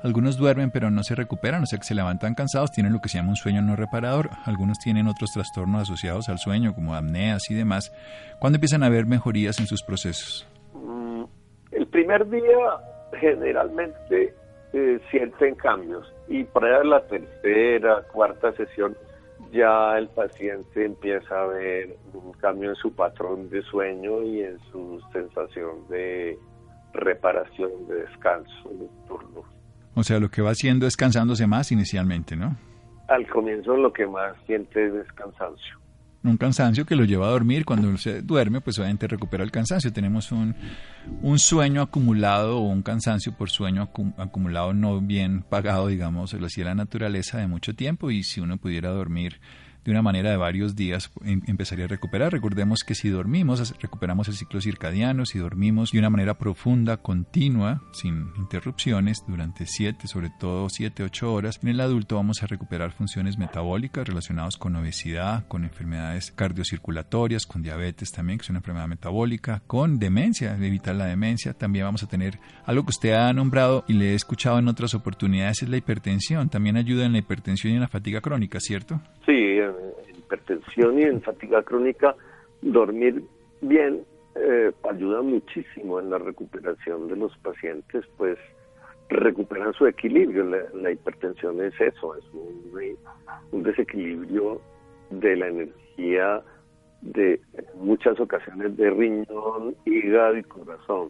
algunos 0.03 0.37
duermen 0.37 0.69
pero 0.69 0.91
no 0.91 1.03
se 1.03 1.15
recuperan, 1.15 1.63
o 1.63 1.65
sea 1.65 1.79
que 1.79 1.85
se 1.85 1.95
levantan 1.95 2.35
cansados, 2.35 2.71
tienen 2.71 2.93
lo 2.93 2.99
que 2.99 3.09
se 3.09 3.17
llama 3.17 3.29
un 3.29 3.35
sueño 3.35 3.61
no 3.61 3.75
reparador. 3.75 4.29
Algunos 4.45 4.77
tienen 4.77 5.07
otros 5.07 5.31
trastornos 5.31 5.81
asociados 5.81 6.29
al 6.29 6.37
sueño, 6.37 6.75
como 6.75 6.95
apneas 6.95 7.49
y 7.49 7.55
demás. 7.55 7.91
¿Cuándo 8.39 8.57
empiezan 8.57 8.83
a 8.83 8.87
haber 8.87 9.07
mejorías 9.07 9.59
en 9.59 9.65
sus 9.65 9.81
procesos? 9.81 10.47
Mm, 10.73 11.23
el 11.71 11.87
primer 11.87 12.29
día 12.29 12.43
generalmente 13.19 14.35
eh, 14.73 14.99
sienten 15.09 15.55
cambios 15.55 16.13
y 16.27 16.43
para 16.43 16.83
la 16.83 17.01
tercera, 17.07 18.03
cuarta 18.11 18.51
sesión 18.53 18.95
ya 19.51 19.97
el 19.97 20.07
paciente 20.09 20.85
empieza 20.85 21.41
a 21.41 21.47
ver 21.47 21.97
un 22.13 22.33
cambio 22.33 22.69
en 22.69 22.75
su 22.75 22.93
patrón 22.93 23.49
de 23.49 23.61
sueño 23.63 24.23
y 24.23 24.41
en 24.41 24.59
su 24.71 25.01
sensación 25.11 25.87
de 25.89 26.37
reparación, 26.93 27.71
de 27.87 27.95
descanso 28.01 28.71
nocturno. 28.79 29.43
O 29.95 30.03
sea, 30.03 30.19
lo 30.19 30.29
que 30.29 30.41
va 30.41 30.51
haciendo 30.51 30.85
es 30.85 30.95
cansándose 30.95 31.47
más 31.47 31.71
inicialmente, 31.71 32.35
¿no? 32.35 32.55
Al 33.07 33.27
comienzo 33.27 33.75
lo 33.75 33.91
que 33.93 34.05
más 34.05 34.35
siente 34.45 34.85
es 34.85 35.11
cansancio. 35.13 35.86
Un 36.23 36.37
cansancio 36.37 36.85
que 36.85 36.95
lo 36.95 37.05
lleva 37.05 37.27
a 37.27 37.31
dormir. 37.31 37.63
Cuando 37.63 37.97
se 37.97 38.21
duerme, 38.21 38.61
pues 38.61 38.77
obviamente 38.79 39.07
recupera 39.07 39.43
el 39.43 39.51
cansancio. 39.51 39.93
Tenemos 39.93 40.31
un, 40.31 40.55
un 41.21 41.39
sueño 41.39 41.81
acumulado 41.81 42.57
o 42.57 42.67
un 42.67 42.81
cansancio 42.81 43.33
por 43.33 43.49
sueño 43.49 43.89
acumulado 44.17 44.73
no 44.73 44.99
bien 44.99 45.43
pagado, 45.43 45.87
digamos, 45.87 46.33
lo 46.33 46.47
hacía 46.47 46.65
la 46.65 46.75
naturaleza 46.75 47.37
de 47.37 47.47
mucho 47.47 47.75
tiempo 47.75 48.11
y 48.11 48.23
si 48.23 48.39
uno 48.39 48.57
pudiera 48.57 48.89
dormir 48.89 49.39
de 49.87 49.91
una 49.93 50.01
manera 50.01 50.29
de 50.29 50.35
varios 50.35 50.75
días 50.75 51.09
em, 51.23 51.41
empezaría 51.47 51.85
a 51.85 51.87
recuperar. 51.87 52.33
Recordemos 52.33 52.81
que 52.85 52.93
si 52.93 53.07
dormimos, 53.07 53.73
recuperamos 53.79 54.27
el 54.27 54.33
ciclo 54.33 54.59
circadiano, 54.59 55.25
si 55.25 55.39
dormimos 55.39 55.91
de 55.91 55.99
una 55.99 56.09
manera 56.09 56.37
profunda, 56.37 56.97
continua, 56.97 57.81
sin 57.93 58.27
interrupciones, 58.35 59.23
durante 59.25 59.65
7, 59.65 60.07
sobre 60.07 60.29
todo 60.37 60.67
7, 60.67 61.03
8 61.03 61.33
horas, 61.33 61.59
en 61.63 61.69
el 61.69 61.79
adulto 61.79 62.17
vamos 62.17 62.43
a 62.43 62.47
recuperar 62.47 62.91
funciones 62.91 63.37
metabólicas 63.37 64.05
relacionadas 64.05 64.57
con 64.57 64.75
obesidad, 64.75 65.47
con 65.47 65.63
enfermedades 65.63 66.33
cardiocirculatorias, 66.33 67.45
con 67.45 67.61
diabetes 67.61 68.11
también, 68.11 68.39
que 68.39 68.43
es 68.43 68.49
una 68.49 68.59
enfermedad 68.59 68.89
metabólica, 68.89 69.61
con 69.67 69.99
demencia, 69.99 70.57
evitar 70.59 70.95
la 70.95 71.05
demencia. 71.05 71.53
También 71.53 71.85
vamos 71.85 72.03
a 72.03 72.09
tener 72.09 72.39
algo 72.65 72.83
que 72.83 72.89
usted 72.89 73.13
ha 73.13 73.31
nombrado 73.31 73.85
y 73.87 73.93
le 73.93 74.11
he 74.11 74.15
escuchado 74.15 74.59
en 74.59 74.67
otras 74.67 74.93
oportunidades, 74.93 75.63
es 75.63 75.69
la 75.69 75.77
hipertensión. 75.77 76.49
También 76.49 76.75
ayuda 76.75 77.05
en 77.05 77.13
la 77.13 77.19
hipertensión 77.19 77.71
y 77.71 77.75
en 77.77 77.81
la 77.81 77.87
fatiga 77.87 78.19
crónica, 78.19 78.59
¿cierto? 78.59 78.99
Sí, 79.25 79.47
hipertensión 80.27 80.99
y 80.99 81.03
en 81.03 81.21
fatiga 81.21 81.63
crónica, 81.63 82.15
dormir 82.61 83.23
bien 83.61 84.03
eh, 84.35 84.71
ayuda 84.89 85.21
muchísimo 85.21 85.99
en 85.99 86.09
la 86.09 86.17
recuperación 86.17 87.07
de 87.07 87.15
los 87.15 87.35
pacientes, 87.37 88.05
pues 88.17 88.37
recuperan 89.09 89.73
su 89.73 89.87
equilibrio. 89.87 90.43
La, 90.73 90.91
hipertensión 90.91 91.61
es 91.63 91.73
eso, 91.79 92.15
es 92.15 92.25
un, 93.51 93.63
desequilibrio 93.63 94.61
de 95.09 95.35
la 95.37 95.47
energía 95.47 96.41
de 97.01 97.39
muchas 97.75 98.19
ocasiones 98.19 98.75
de 98.75 98.89
riñón, 98.89 99.75
hígado 99.85 100.37
y 100.37 100.43
corazón. 100.43 101.09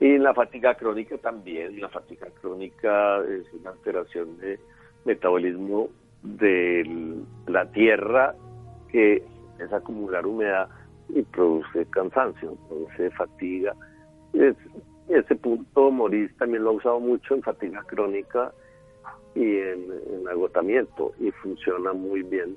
Y 0.00 0.16
la 0.18 0.32
fatiga 0.32 0.74
crónica 0.74 1.18
también, 1.18 1.80
la 1.80 1.88
fatiga 1.88 2.28
crónica 2.40 3.18
es 3.24 3.52
una 3.52 3.70
alteración 3.70 4.38
de 4.38 4.58
metabolismo 5.04 5.90
de 6.22 7.16
la 7.46 7.70
tierra 7.72 8.34
que 8.90 9.22
es 9.58 9.72
acumular 9.72 10.26
humedad 10.26 10.68
y 11.08 11.22
produce 11.22 11.86
cansancio, 11.86 12.56
produce 12.68 13.10
fatiga. 13.10 13.74
Es, 14.32 14.56
ese 15.08 15.34
punto 15.36 15.90
Moris 15.90 16.34
también 16.36 16.64
lo 16.64 16.70
ha 16.70 16.74
usado 16.74 17.00
mucho 17.00 17.34
en 17.34 17.42
fatiga 17.42 17.82
crónica 17.84 18.52
y 19.34 19.58
en 19.58 20.28
agotamiento 20.30 21.12
y 21.18 21.30
funciona 21.30 21.92
muy 21.92 22.22
bien 22.22 22.56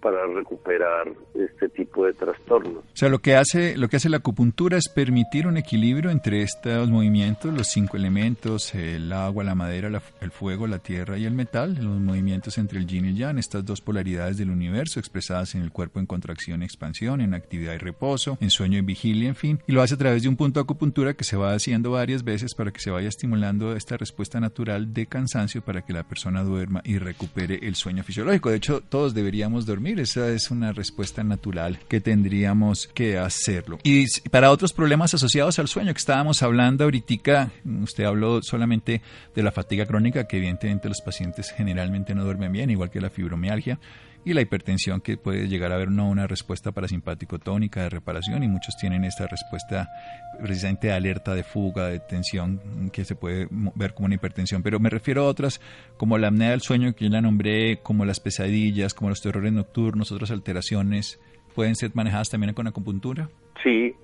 para 0.00 0.26
recuperar 0.26 1.12
este 1.34 1.68
tipo 1.68 2.06
de 2.06 2.12
trastornos. 2.14 2.78
O 2.78 2.96
sea, 2.96 3.08
lo 3.08 3.18
que 3.20 3.36
hace 3.36 3.76
lo 3.76 3.88
que 3.88 3.96
hace 3.96 4.08
la 4.08 4.18
acupuntura 4.18 4.76
es 4.76 4.88
permitir 4.88 5.46
un 5.46 5.56
equilibrio 5.56 6.10
entre 6.10 6.42
estos 6.42 6.90
movimientos, 6.90 7.52
los 7.52 7.68
cinco 7.68 7.96
elementos, 7.96 8.74
el 8.74 9.12
agua, 9.12 9.44
la 9.44 9.54
madera, 9.54 9.90
el 10.20 10.30
fuego, 10.30 10.66
la 10.66 10.78
tierra 10.78 11.18
y 11.18 11.24
el 11.24 11.34
metal, 11.34 11.74
los 11.74 12.00
movimientos 12.00 12.58
entre 12.58 12.78
el 12.78 12.86
yin 12.86 13.06
y 13.06 13.08
el 13.08 13.16
yang, 13.16 13.38
estas 13.38 13.64
dos 13.64 13.80
polaridades 13.80 14.36
del 14.36 14.50
universo 14.50 15.00
expresadas 15.00 15.54
en 15.54 15.62
el 15.62 15.72
cuerpo 15.72 16.00
en 16.00 16.06
contracción 16.06 16.62
y 16.62 16.64
expansión, 16.64 17.20
en 17.20 17.34
actividad 17.34 17.74
y 17.74 17.78
reposo, 17.78 18.38
en 18.40 18.50
sueño 18.50 18.78
y 18.78 18.82
vigilia, 18.82 19.28
en 19.28 19.34
fin, 19.34 19.60
y 19.66 19.72
lo 19.72 19.82
hace 19.82 19.94
a 19.94 19.98
través 19.98 20.22
de 20.22 20.28
un 20.28 20.36
punto 20.36 20.60
de 20.60 20.64
acupuntura 20.64 21.14
que 21.14 21.24
se 21.24 21.36
va 21.36 21.52
haciendo 21.52 21.92
varias 21.92 22.24
veces 22.24 22.54
para 22.54 22.70
que 22.70 22.80
se 22.80 22.90
vaya 22.90 23.08
estimulando 23.08 23.74
esta 23.74 23.96
respuesta 23.96 24.40
natural 24.40 24.92
de 24.92 25.06
cansancio 25.06 25.62
para 25.62 25.82
que 25.82 25.92
la 25.92 26.04
persona 26.04 26.42
duerma 26.42 26.82
y 26.84 26.98
recupere 26.98 27.60
el 27.62 27.74
sueño 27.74 28.02
fisiológico. 28.02 28.50
De 28.50 28.56
hecho, 28.56 28.80
todos 28.88 29.14
deberíamos 29.14 29.66
dormir 29.66 29.89
esa 29.98 30.28
es 30.28 30.50
una 30.50 30.72
respuesta 30.72 31.24
natural 31.24 31.78
que 31.88 32.00
tendríamos 32.00 32.88
que 32.88 33.18
hacerlo. 33.18 33.78
Y 33.82 34.06
para 34.30 34.50
otros 34.50 34.72
problemas 34.72 35.14
asociados 35.14 35.58
al 35.58 35.68
sueño 35.68 35.92
que 35.92 35.98
estábamos 35.98 36.42
hablando 36.42 36.84
ahorita, 36.84 37.50
usted 37.82 38.04
habló 38.04 38.42
solamente 38.42 39.02
de 39.34 39.42
la 39.42 39.50
fatiga 39.50 39.86
crónica, 39.86 40.28
que 40.28 40.36
evidentemente 40.36 40.88
los 40.88 41.00
pacientes 41.00 41.50
generalmente 41.50 42.14
no 42.14 42.24
duermen 42.24 42.52
bien, 42.52 42.70
igual 42.70 42.90
que 42.90 43.00
la 43.00 43.10
fibromialgia 43.10 43.78
y 44.24 44.34
la 44.34 44.42
hipertensión 44.42 45.00
que 45.00 45.16
puede 45.16 45.48
llegar 45.48 45.72
a 45.72 45.76
haber 45.76 45.90
no 45.90 46.08
una 46.08 46.26
respuesta 46.26 46.72
parasimpático 46.72 47.38
tónica 47.38 47.82
de 47.82 47.88
reparación 47.88 48.42
y 48.42 48.48
muchos 48.48 48.76
tienen 48.76 49.04
esta 49.04 49.26
respuesta 49.26 49.88
precisamente 50.38 50.88
de 50.88 50.92
alerta 50.92 51.34
de 51.34 51.42
fuga, 51.42 51.88
de 51.88 52.00
tensión 52.00 52.90
que 52.92 53.04
se 53.04 53.14
puede 53.14 53.48
ver 53.74 53.94
como 53.94 54.06
una 54.06 54.16
hipertensión, 54.16 54.62
pero 54.62 54.78
me 54.78 54.90
refiero 54.90 55.22
a 55.22 55.26
otras 55.26 55.60
como 55.96 56.18
la 56.18 56.28
apnea 56.28 56.50
del 56.50 56.60
sueño 56.60 56.94
que 56.94 57.06
yo 57.06 57.10
la 57.10 57.20
nombré, 57.20 57.78
como 57.82 58.04
las 58.04 58.20
pesadillas, 58.20 58.94
como 58.94 59.10
los 59.10 59.20
terrores 59.20 59.52
nocturnos, 59.52 60.12
otras 60.12 60.30
alteraciones, 60.30 61.20
¿pueden 61.54 61.74
ser 61.74 61.90
manejadas 61.94 62.30
también 62.30 62.54
con 62.54 62.66
acupuntura? 62.66 63.28
Sí, 63.62 63.94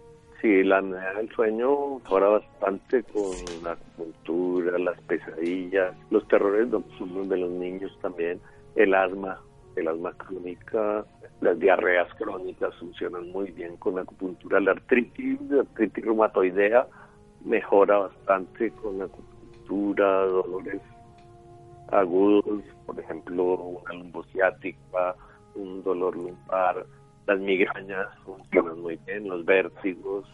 sí, 0.40 0.62
la 0.64 0.78
apnea 0.78 1.12
del 1.14 1.28
sueño 1.30 1.98
mejora 1.98 2.28
bastante 2.28 3.02
con 3.04 3.32
la 3.62 3.72
acupuntura, 3.72 4.78
las 4.78 5.00
pesadillas, 5.02 5.94
los 6.10 6.26
terrores 6.28 6.68
nocturnos 6.68 7.28
de 7.28 7.36
los 7.36 7.50
niños 7.50 7.96
también, 8.00 8.40
el 8.74 8.94
asma, 8.94 9.40
el 9.76 9.88
asma 9.88 10.12
crónica, 10.12 11.04
las 11.40 11.58
diarreas 11.58 12.12
crónicas 12.14 12.74
funcionan 12.76 13.30
muy 13.30 13.50
bien 13.52 13.76
con 13.76 13.96
la 13.96 14.02
acupuntura. 14.02 14.60
La 14.60 14.72
artritis, 14.72 15.40
la 15.42 15.60
artritis 15.60 16.04
reumatoidea 16.04 16.86
mejora 17.44 17.98
bastante 17.98 18.70
con 18.72 18.98
la 18.98 19.04
acupuntura, 19.04 20.26
dolores 20.26 20.80
agudos, 21.88 22.62
por 22.84 22.98
ejemplo, 22.98 23.44
una 23.44 23.92
lumbociática, 23.92 25.14
un 25.54 25.82
dolor 25.82 26.16
lumbar, 26.16 26.84
las 27.26 27.38
migrañas 27.40 28.08
funcionan 28.24 28.80
muy 28.80 28.98
bien, 29.06 29.28
los 29.28 29.44
vértigos, 29.44 30.26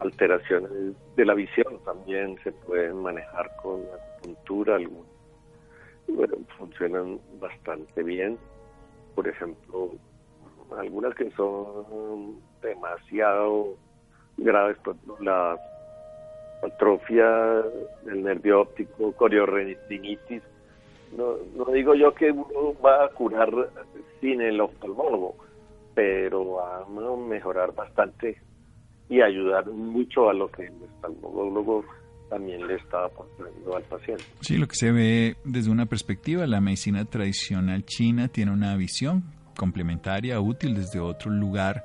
alteraciones 0.00 0.94
de 1.16 1.24
la 1.24 1.34
visión 1.34 1.78
también 1.84 2.38
se 2.42 2.52
pueden 2.52 3.02
manejar 3.02 3.50
con 3.62 3.82
acupuntura, 3.82 4.76
algunos 4.76 5.09
bueno, 6.10 6.36
funcionan 6.58 7.20
bastante 7.40 8.02
bien. 8.02 8.38
Por 9.14 9.28
ejemplo, 9.28 9.90
algunas 10.76 11.14
que 11.14 11.30
son 11.32 12.40
demasiado 12.62 13.76
graves, 14.36 14.76
la 15.20 15.58
atrofia 16.62 17.62
del 18.04 18.22
nervio 18.22 18.62
óptico, 18.62 19.12
coriorretinitis. 19.12 20.42
No, 21.16 21.34
no 21.56 21.64
digo 21.72 21.94
yo 21.94 22.14
que 22.14 22.30
uno 22.30 22.74
va 22.84 23.04
a 23.04 23.08
curar 23.08 23.50
sin 24.20 24.40
el 24.40 24.60
oftalmólogo, 24.60 25.34
pero 25.94 26.52
va 26.52 26.82
a 26.82 27.16
mejorar 27.16 27.74
bastante 27.74 28.40
y 29.08 29.20
ayudar 29.20 29.66
mucho 29.66 30.30
a 30.30 30.34
lo 30.34 30.48
que 30.50 30.66
el 30.66 30.82
oftalmólogo 30.82 31.84
también 32.30 32.66
le 32.66 32.76
está 32.76 33.04
aportando 33.04 33.76
al 33.76 33.82
paciente. 33.82 34.24
Sí, 34.40 34.56
lo 34.56 34.66
que 34.66 34.76
se 34.76 34.92
ve 34.92 35.36
desde 35.44 35.70
una 35.70 35.86
perspectiva, 35.86 36.46
la 36.46 36.60
medicina 36.60 37.04
tradicional 37.04 37.84
china 37.84 38.28
tiene 38.28 38.52
una 38.52 38.74
visión 38.76 39.24
complementaria, 39.56 40.40
útil 40.40 40.74
desde 40.74 41.00
otro 41.00 41.30
lugar 41.30 41.84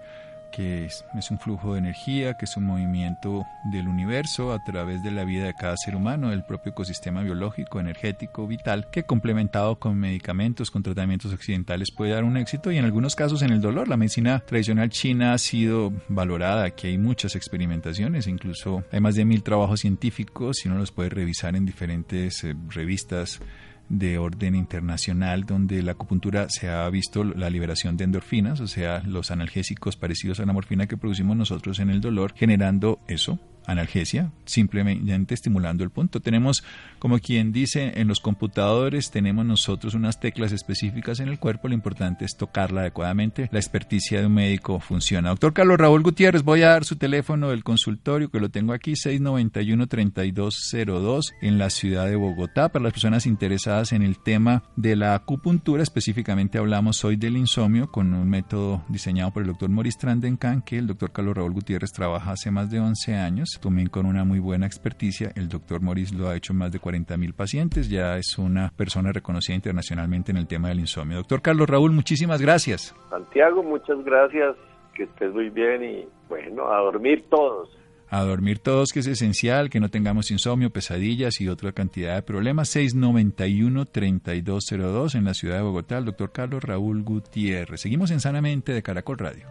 que 0.51 0.85
es, 0.85 1.03
un 1.31 1.39
flujo 1.39 1.73
de 1.73 1.79
energía, 1.79 2.35
que 2.35 2.45
es 2.45 2.57
un 2.57 2.65
movimiento 2.65 3.45
del 3.71 3.87
universo 3.87 4.53
a 4.53 4.63
través 4.63 5.03
de 5.03 5.11
la 5.11 5.23
vida 5.23 5.45
de 5.45 5.53
cada 5.53 5.77
ser 5.77 5.95
humano, 5.95 6.29
del 6.29 6.43
propio 6.43 6.71
ecosistema 6.71 7.21
biológico, 7.21 7.79
energético, 7.79 8.47
vital, 8.47 8.89
que 8.91 9.03
complementado 9.03 9.77
con 9.77 9.97
medicamentos, 9.97 10.71
con 10.71 10.83
tratamientos 10.83 11.33
occidentales 11.33 11.91
puede 11.91 12.11
dar 12.11 12.23
un 12.23 12.37
éxito. 12.37 12.71
Y 12.71 12.77
en 12.77 12.85
algunos 12.85 13.15
casos 13.15 13.41
en 13.41 13.51
el 13.51 13.61
dolor. 13.61 13.87
La 13.87 13.97
medicina 13.97 14.39
tradicional 14.39 14.89
china 14.89 15.33
ha 15.33 15.37
sido 15.37 15.93
valorada, 16.07 16.65
aquí 16.65 16.87
hay 16.87 16.97
muchas 16.97 17.35
experimentaciones, 17.35 18.27
incluso 18.27 18.83
hay 18.91 18.99
más 18.99 19.15
de 19.15 19.25
mil 19.25 19.43
trabajos 19.43 19.81
científicos 19.81 20.65
y 20.65 20.69
uno 20.69 20.77
los 20.77 20.91
puede 20.91 21.09
revisar 21.09 21.55
en 21.55 21.65
diferentes 21.65 22.43
eh, 22.43 22.55
revistas 22.69 23.39
de 23.89 24.17
orden 24.17 24.55
internacional 24.55 25.45
donde 25.45 25.81
la 25.83 25.93
acupuntura 25.93 26.47
se 26.49 26.69
ha 26.69 26.89
visto 26.89 27.23
la 27.23 27.49
liberación 27.49 27.97
de 27.97 28.05
endorfinas, 28.05 28.59
o 28.59 28.67
sea, 28.67 29.01
los 29.05 29.31
analgésicos 29.31 29.95
parecidos 29.95 30.39
a 30.39 30.45
la 30.45 30.53
morfina 30.53 30.87
que 30.87 30.97
producimos 30.97 31.37
nosotros 31.37 31.79
en 31.79 31.89
el 31.89 32.01
dolor, 32.01 32.33
generando 32.35 32.99
eso, 33.07 33.39
analgesia, 33.67 34.31
simplemente 34.45 35.33
estimulando 35.33 35.83
el 35.83 35.89
punto. 35.89 36.19
Tenemos, 36.19 36.63
como 36.99 37.19
quien 37.19 37.51
dice, 37.51 37.93
en 37.95 38.07
los 38.07 38.19
computadores 38.19 39.11
tenemos 39.11 39.45
nosotros 39.45 39.93
unas 39.93 40.19
teclas 40.19 40.51
específicas 40.51 41.19
en 41.19 41.29
el 41.29 41.39
cuerpo, 41.39 41.67
lo 41.67 41.73
importante 41.73 42.25
es 42.25 42.37
tocarla 42.37 42.81
adecuadamente. 42.81 43.49
La 43.51 43.59
experticia 43.59 44.19
de 44.19 44.27
un 44.27 44.33
médico 44.33 44.79
funciona. 44.79 45.29
Doctor 45.29 45.53
Carlos 45.53 45.77
Raúl 45.77 46.03
Gutiérrez, 46.03 46.43
voy 46.43 46.63
a 46.63 46.69
dar 46.69 46.85
su 46.85 46.95
teléfono 46.95 47.49
del 47.49 47.63
consultorio, 47.63 48.29
que 48.29 48.39
lo 48.39 48.49
tengo 48.49 48.73
aquí, 48.73 48.93
691-3202, 48.93 51.33
en 51.41 51.57
la 51.57 51.69
ciudad 51.69 52.07
de 52.07 52.15
Bogotá, 52.15 52.69
para 52.69 52.83
las 52.83 52.93
personas 52.93 53.25
interesadas 53.25 53.91
en 53.91 54.01
el 54.01 54.19
tema 54.19 54.63
de 54.75 54.95
la 54.95 55.15
acupuntura. 55.15 55.83
Específicamente 55.83 56.57
hablamos 56.57 57.03
hoy 57.03 57.15
del 57.15 57.37
insomnio 57.37 57.91
con 57.91 58.13
un 58.13 58.29
método 58.29 58.83
diseñado 58.89 59.31
por 59.31 59.43
el 59.43 59.49
doctor 59.49 59.69
Maurice 59.69 59.99
Trandencan, 59.99 60.61
que 60.61 60.77
el 60.77 60.87
doctor 60.87 61.11
Carlos 61.11 61.35
Raúl 61.35 61.53
Gutiérrez 61.53 61.91
trabaja 61.91 62.31
hace 62.31 62.51
más 62.51 62.69
de 62.69 62.79
11 62.79 63.15
años 63.15 63.54
también 63.59 63.89
con 63.89 64.05
una 64.05 64.23
muy 64.23 64.39
buena 64.39 64.65
experticia. 64.65 65.31
El 65.35 65.49
doctor 65.49 65.81
Morris 65.81 66.13
lo 66.13 66.29
ha 66.29 66.35
hecho 66.35 66.53
en 66.53 66.59
más 66.59 66.71
de 66.71 66.79
40 66.79 67.17
mil 67.17 67.33
pacientes, 67.33 67.89
ya 67.89 68.17
es 68.17 68.37
una 68.37 68.71
persona 68.75 69.11
reconocida 69.11 69.55
internacionalmente 69.55 70.31
en 70.31 70.37
el 70.37 70.47
tema 70.47 70.69
del 70.69 70.79
insomnio. 70.79 71.17
Doctor 71.17 71.41
Carlos 71.41 71.69
Raúl, 71.69 71.91
muchísimas 71.91 72.41
gracias. 72.41 72.95
Santiago, 73.09 73.63
muchas 73.63 74.03
gracias, 74.03 74.55
que 74.93 75.03
estés 75.03 75.33
muy 75.33 75.49
bien 75.49 75.83
y 75.83 76.07
bueno, 76.29 76.71
a 76.71 76.79
dormir 76.79 77.25
todos. 77.29 77.69
A 78.09 78.23
dormir 78.23 78.59
todos, 78.59 78.91
que 78.93 78.99
es 78.99 79.07
esencial, 79.07 79.69
que 79.69 79.79
no 79.79 79.89
tengamos 79.89 80.29
insomnio, 80.31 80.69
pesadillas 80.69 81.41
y 81.41 81.49
otra 81.49 81.71
cantidad 81.71 82.15
de 82.15 82.21
problemas. 82.21 82.75
691-3202 82.75 85.15
en 85.15 85.25
la 85.25 85.33
ciudad 85.33 85.57
de 85.57 85.63
Bogotá, 85.63 85.97
el 85.97 86.05
doctor 86.05 86.31
Carlos 86.31 86.63
Raúl 86.63 87.01
Gutiérrez. 87.03 87.81
Seguimos 87.81 88.11
en 88.11 88.19
Sanamente 88.19 88.73
de 88.73 88.83
Caracol 88.83 89.17
Radio. 89.17 89.47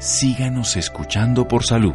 Síganos 0.00 0.76
escuchando 0.76 1.48
por 1.48 1.64
salud. 1.64 1.94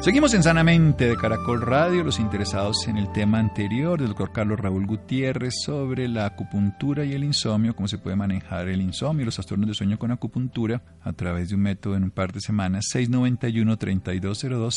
Seguimos 0.00 0.32
en 0.32 0.42
Sanamente 0.42 1.10
de 1.10 1.16
Caracol 1.18 1.60
Radio, 1.60 2.02
los 2.02 2.18
interesados 2.20 2.88
en 2.88 2.96
el 2.96 3.12
tema 3.12 3.38
anterior 3.38 3.98
del 3.98 4.08
doctor 4.08 4.32
Carlos 4.32 4.58
Raúl 4.58 4.86
Gutiérrez 4.86 5.52
sobre 5.62 6.08
la 6.08 6.24
acupuntura 6.24 7.04
y 7.04 7.12
el 7.12 7.22
insomnio, 7.22 7.76
cómo 7.76 7.86
se 7.86 7.98
puede 7.98 8.16
manejar 8.16 8.68
el 8.68 8.80
insomnio 8.80 9.22
y 9.22 9.26
los 9.26 9.34
trastornos 9.34 9.68
de 9.68 9.74
sueño 9.74 9.98
con 9.98 10.10
acupuntura 10.10 10.80
a 11.02 11.12
través 11.12 11.50
de 11.50 11.56
un 11.56 11.60
método 11.60 11.96
en 11.96 12.04
un 12.04 12.10
par 12.12 12.32
de 12.32 12.40
semanas, 12.40 12.86
691-3202, 12.94 14.72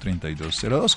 691-3202. 0.00 0.96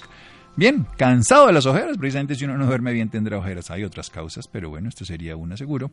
Bien, 0.56 0.86
cansado 0.98 1.48
de 1.48 1.54
las 1.54 1.66
ojeras, 1.66 1.98
precisamente 1.98 2.36
si 2.36 2.44
uno 2.44 2.58
no 2.58 2.66
duerme 2.66 2.92
bien 2.92 3.10
tendrá 3.10 3.38
ojeras. 3.38 3.72
Hay 3.72 3.84
otras 3.86 4.10
causas, 4.10 4.48
pero 4.48 4.70
bueno, 4.70 4.90
esto 4.90 5.06
sería 5.06 5.38
una 5.38 5.56
seguro. 5.56 5.92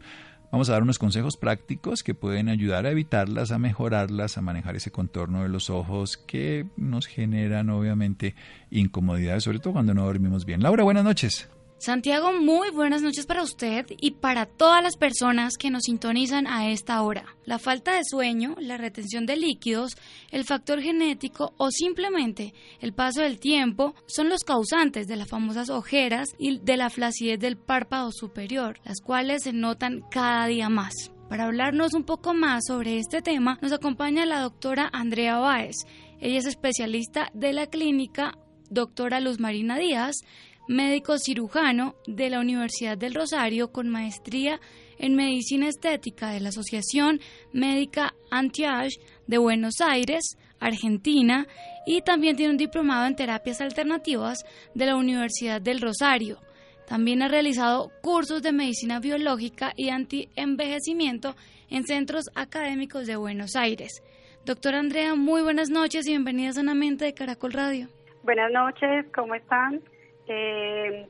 Vamos 0.51 0.71
a 0.71 0.73
dar 0.73 0.83
unos 0.83 0.99
consejos 0.99 1.37
prácticos 1.37 2.03
que 2.03 2.15
pueden 2.15 2.49
ayudar 2.49 2.87
a 2.87 2.91
evitarlas, 2.91 3.53
a 3.53 3.59
mejorarlas, 3.59 4.39
a 4.39 4.43
manejar 4.43 4.77
ese 4.77 4.91
contorno 4.91 5.43
de 5.43 5.51
los 5.51 5.69
ojos 5.69 6.17
que 6.17 6.67
nos 6.77 7.07
generan 7.07 7.69
obviamente 7.69 8.35
incomodidades, 8.71 9.45
sobre 9.45 9.59
todo 9.59 9.75
cuando 9.75 9.93
no 9.93 10.07
dormimos 10.07 10.47
bien. 10.47 10.63
Laura, 10.63 10.85
buenas 10.85 11.05
noches. 11.05 11.49
Santiago, 11.79 12.33
muy 12.33 12.71
buenas 12.71 13.03
noches 13.03 13.25
para 13.25 13.45
usted 13.45 13.87
y 14.01 14.11
para 14.11 14.47
todas 14.47 14.83
las 14.83 14.97
personas 14.97 15.57
que 15.57 15.71
nos 15.71 15.85
sintonizan 15.85 16.49
a 16.49 16.73
esta 16.73 17.01
hora. 17.03 17.37
La 17.45 17.61
falta 17.61 17.95
de 17.95 18.01
sueño, 18.03 18.57
la 18.59 18.77
retención 18.77 19.27
de 19.27 19.37
líquidos, 19.37 19.93
el 20.33 20.45
factor 20.45 20.81
genético 20.81 21.55
o 21.57 21.71
simplemente 21.71 22.53
el 22.81 22.95
paso 22.95 23.23
del 23.23 23.39
tiempo 23.39 23.95
son 24.09 24.29
los 24.29 24.43
causantes 24.43 25.07
de 25.07 25.15
las 25.15 25.29
famosas 25.29 25.71
ojeras 25.71 26.31
y 26.37 26.59
de 26.59 26.77
la 26.77 26.91
flacidez 26.91 27.39
del 27.39 27.57
párpado 27.57 28.11
superior, 28.11 28.81
las 28.85 29.01
cuales 29.01 29.45
se 29.45 29.53
notan 29.53 30.03
cada 30.11 30.49
día 30.49 30.69
más. 30.69 31.13
Para 31.29 31.45
hablarnos 31.45 31.95
un 31.95 32.03
poco 32.03 32.35
más 32.35 32.65
sobre 32.67 32.99
este 32.99 33.23
tema, 33.23 33.57
nos 33.63 33.71
acompaña 33.71 34.27
la 34.27 34.41
doctora 34.41 34.91
Andrea 34.93 35.39
Báez. 35.39 35.77
Ella 36.21 36.39
es 36.39 36.47
especialista 36.47 37.31
de 37.35 37.53
la 37.53 37.67
clínica 37.67 38.37
doctora 38.71 39.21
Luz 39.21 39.39
Marina 39.39 39.79
Díaz 39.79 40.17
médico 40.69 41.19
cirujano 41.19 41.97
de 42.07 42.31
la 42.31 42.41
Universidad 42.41 42.97
del 42.97 43.15
Rosario 43.15 43.73
con 43.73 43.89
maestría 43.89 44.61
en 44.99 45.17
medicina 45.17 45.69
estética 45.69 46.31
de 46.31 46.41
la 46.41 46.51
Asociación 46.51 47.21
Médica 47.53 48.15
Antiage 48.31 49.01
de 49.27 49.39
Buenos 49.39 49.81
Aires, 49.81 50.37
Argentina, 50.61 51.47
y 51.87 52.03
también 52.03 52.37
tiene 52.37 52.53
un 52.53 52.59
diplomado 52.59 53.07
en 53.07 53.17
terapias 53.17 53.61
alternativas 53.61 54.45
de 54.75 54.87
la 54.87 54.97
Universidad 54.97 55.61
del 55.61 55.81
Rosario. 55.81 56.39
También 56.87 57.23
ha 57.23 57.29
realizado 57.29 57.91
cursos 58.03 58.43
de 58.43 58.53
medicina 58.53 58.99
biológica 58.99 59.73
y 59.77 59.91
anti-envejecimiento 59.91 61.35
en 61.71 61.85
centros 61.85 62.31
académicos 62.35 63.07
de 63.07 63.17
Buenos 63.17 63.57
Aires. 63.57 64.03
Doctora 64.45 64.79
Andrea, 64.79 65.15
muy 65.15 65.43
buenas 65.43 65.69
noches 65.71 66.07
y 66.07 66.11
bienvenida 66.11 66.53
sanamente 66.53 67.05
de 67.05 67.13
Caracol 67.13 67.53
Radio. 67.53 67.89
Buenas 68.23 68.51
noches, 68.51 69.07
¿cómo 69.15 69.35
están? 69.35 69.83
Eh, 70.29 71.09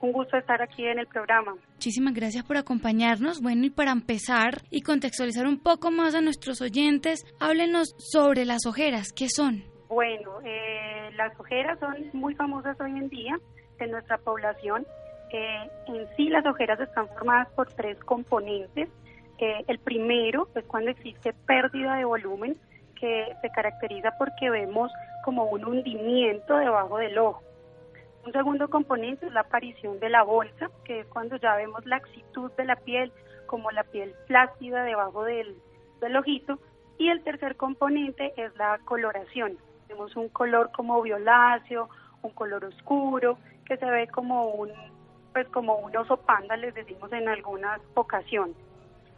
un 0.00 0.12
gusto 0.12 0.36
estar 0.36 0.62
aquí 0.62 0.86
en 0.86 0.98
el 0.98 1.06
programa. 1.06 1.54
Muchísimas 1.74 2.14
gracias 2.14 2.44
por 2.44 2.56
acompañarnos. 2.56 3.42
Bueno, 3.42 3.66
y 3.66 3.70
para 3.70 3.92
empezar 3.92 4.62
y 4.70 4.80
contextualizar 4.80 5.46
un 5.46 5.58
poco 5.58 5.90
más 5.90 6.14
a 6.14 6.20
nuestros 6.20 6.60
oyentes, 6.62 7.24
háblenos 7.38 7.94
sobre 7.98 8.44
las 8.44 8.66
ojeras. 8.66 9.12
¿Qué 9.12 9.28
son? 9.28 9.64
Bueno, 9.88 10.40
eh, 10.44 11.10
las 11.16 11.38
ojeras 11.38 11.78
son 11.80 11.96
muy 12.12 12.34
famosas 12.34 12.80
hoy 12.80 12.92
en 12.92 13.08
día 13.08 13.38
en 13.78 13.90
nuestra 13.90 14.18
población. 14.18 14.86
Eh, 15.32 15.70
en 15.88 16.08
sí, 16.16 16.28
las 16.28 16.46
ojeras 16.46 16.80
están 16.80 17.08
formadas 17.08 17.48
por 17.54 17.70
tres 17.72 17.98
componentes. 18.04 18.88
Eh, 19.38 19.64
el 19.68 19.78
primero 19.78 20.48
es 20.54 20.64
cuando 20.64 20.90
existe 20.90 21.32
pérdida 21.46 21.96
de 21.96 22.04
volumen, 22.04 22.56
que 22.98 23.26
se 23.40 23.50
caracteriza 23.50 24.10
porque 24.18 24.50
vemos 24.50 24.90
como 25.24 25.44
un 25.44 25.64
hundimiento 25.64 26.56
debajo 26.56 26.98
del 26.98 27.18
ojo. 27.18 27.42
Un 28.24 28.32
segundo 28.32 28.68
componente 28.68 29.26
es 29.26 29.32
la 29.32 29.40
aparición 29.40 29.98
de 29.98 30.10
la 30.10 30.22
bolsa, 30.22 30.70
que 30.84 31.00
es 31.00 31.06
cuando 31.06 31.36
ya 31.36 31.56
vemos 31.56 31.86
la 31.86 31.96
axitud 31.96 32.52
de 32.52 32.64
la 32.66 32.76
piel, 32.76 33.12
como 33.46 33.70
la 33.70 33.82
piel 33.84 34.14
flácida 34.26 34.84
debajo 34.84 35.24
del, 35.24 35.56
ojito. 36.16 36.58
Y 36.98 37.08
el 37.08 37.22
tercer 37.22 37.56
componente 37.56 38.34
es 38.36 38.54
la 38.56 38.78
coloración. 38.84 39.56
Vemos 39.88 40.14
un 40.16 40.28
color 40.28 40.70
como 40.72 41.00
violáceo, 41.00 41.88
un 42.22 42.30
color 42.32 42.64
oscuro, 42.66 43.38
que 43.64 43.78
se 43.78 43.86
ve 43.86 44.06
como 44.08 44.50
un, 44.50 44.70
pues 45.32 45.48
como 45.48 45.76
un 45.76 45.96
oso 45.96 46.18
panda, 46.18 46.56
les 46.58 46.74
decimos 46.74 47.10
en 47.12 47.26
algunas 47.26 47.80
ocasiones. 47.94 48.56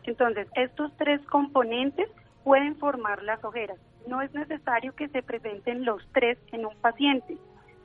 Entonces, 0.04 0.46
estos 0.54 0.96
tres 0.96 1.20
componentes 1.26 2.08
pueden 2.44 2.76
formar 2.76 3.22
las 3.24 3.42
ojeras. 3.42 3.78
No 4.06 4.22
es 4.22 4.32
necesario 4.32 4.94
que 4.94 5.08
se 5.08 5.22
presenten 5.22 5.84
los 5.84 6.06
tres 6.12 6.38
en 6.52 6.66
un 6.66 6.76
paciente 6.76 7.36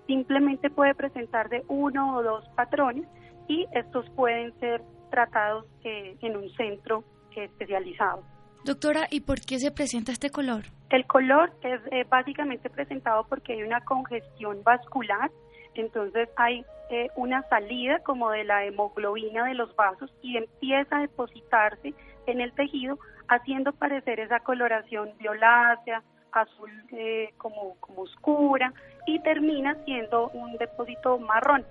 simplemente 0.08 0.70
puede 0.70 0.96
presentar 0.96 1.50
de 1.50 1.64
uno 1.68 2.16
o 2.16 2.24
dos 2.24 2.48
patrones 2.56 3.06
y 3.48 3.66
estos 3.74 4.10
pueden 4.12 4.58
ser 4.60 4.82
tratados 5.12 5.66
eh, 5.84 6.18
en 6.22 6.38
un 6.38 6.50
centro 6.56 7.04
especializado. 7.36 8.24
Doctora, 8.64 9.08
¿y 9.10 9.22
por 9.22 9.40
qué 9.42 9.60
se 9.60 9.72
presenta 9.72 10.12
este 10.12 10.30
color? 10.30 10.64
El 10.90 11.06
color 11.06 11.52
es 11.62 11.80
eh, 11.92 12.06
básicamente 12.10 12.70
presentado 12.70 13.26
porque 13.30 13.54
hay 13.54 13.64
una 13.64 13.82
congestión 13.82 14.64
vascular, 14.64 15.32
entonces 15.76 16.28
hay 16.36 16.66
eh, 16.90 17.08
una 17.16 17.44
salida 17.50 18.00
como 18.00 18.32
de 18.32 18.44
la 18.44 18.66
hemoglobina 18.66 19.46
de 19.46 19.54
los 19.54 19.76
vasos 19.76 20.12
y 20.22 20.38
empieza 20.38 20.98
a 20.98 21.02
depositarse 21.02 21.94
en 22.26 22.42
el 22.42 22.52
tejido, 22.54 22.98
haciendo 23.28 23.74
parecer 23.74 24.20
esa 24.20 24.40
coloración 24.40 25.12
violácea, 25.20 26.04
azul 26.32 26.72
eh, 26.92 27.34
como, 27.38 27.76
como 27.80 28.04
oscura 28.04 28.74
y 29.06 29.20
termina 29.20 29.76
siendo 29.86 30.30
un 30.30 30.58
depósito 30.58 31.18
marrón. 31.20 31.66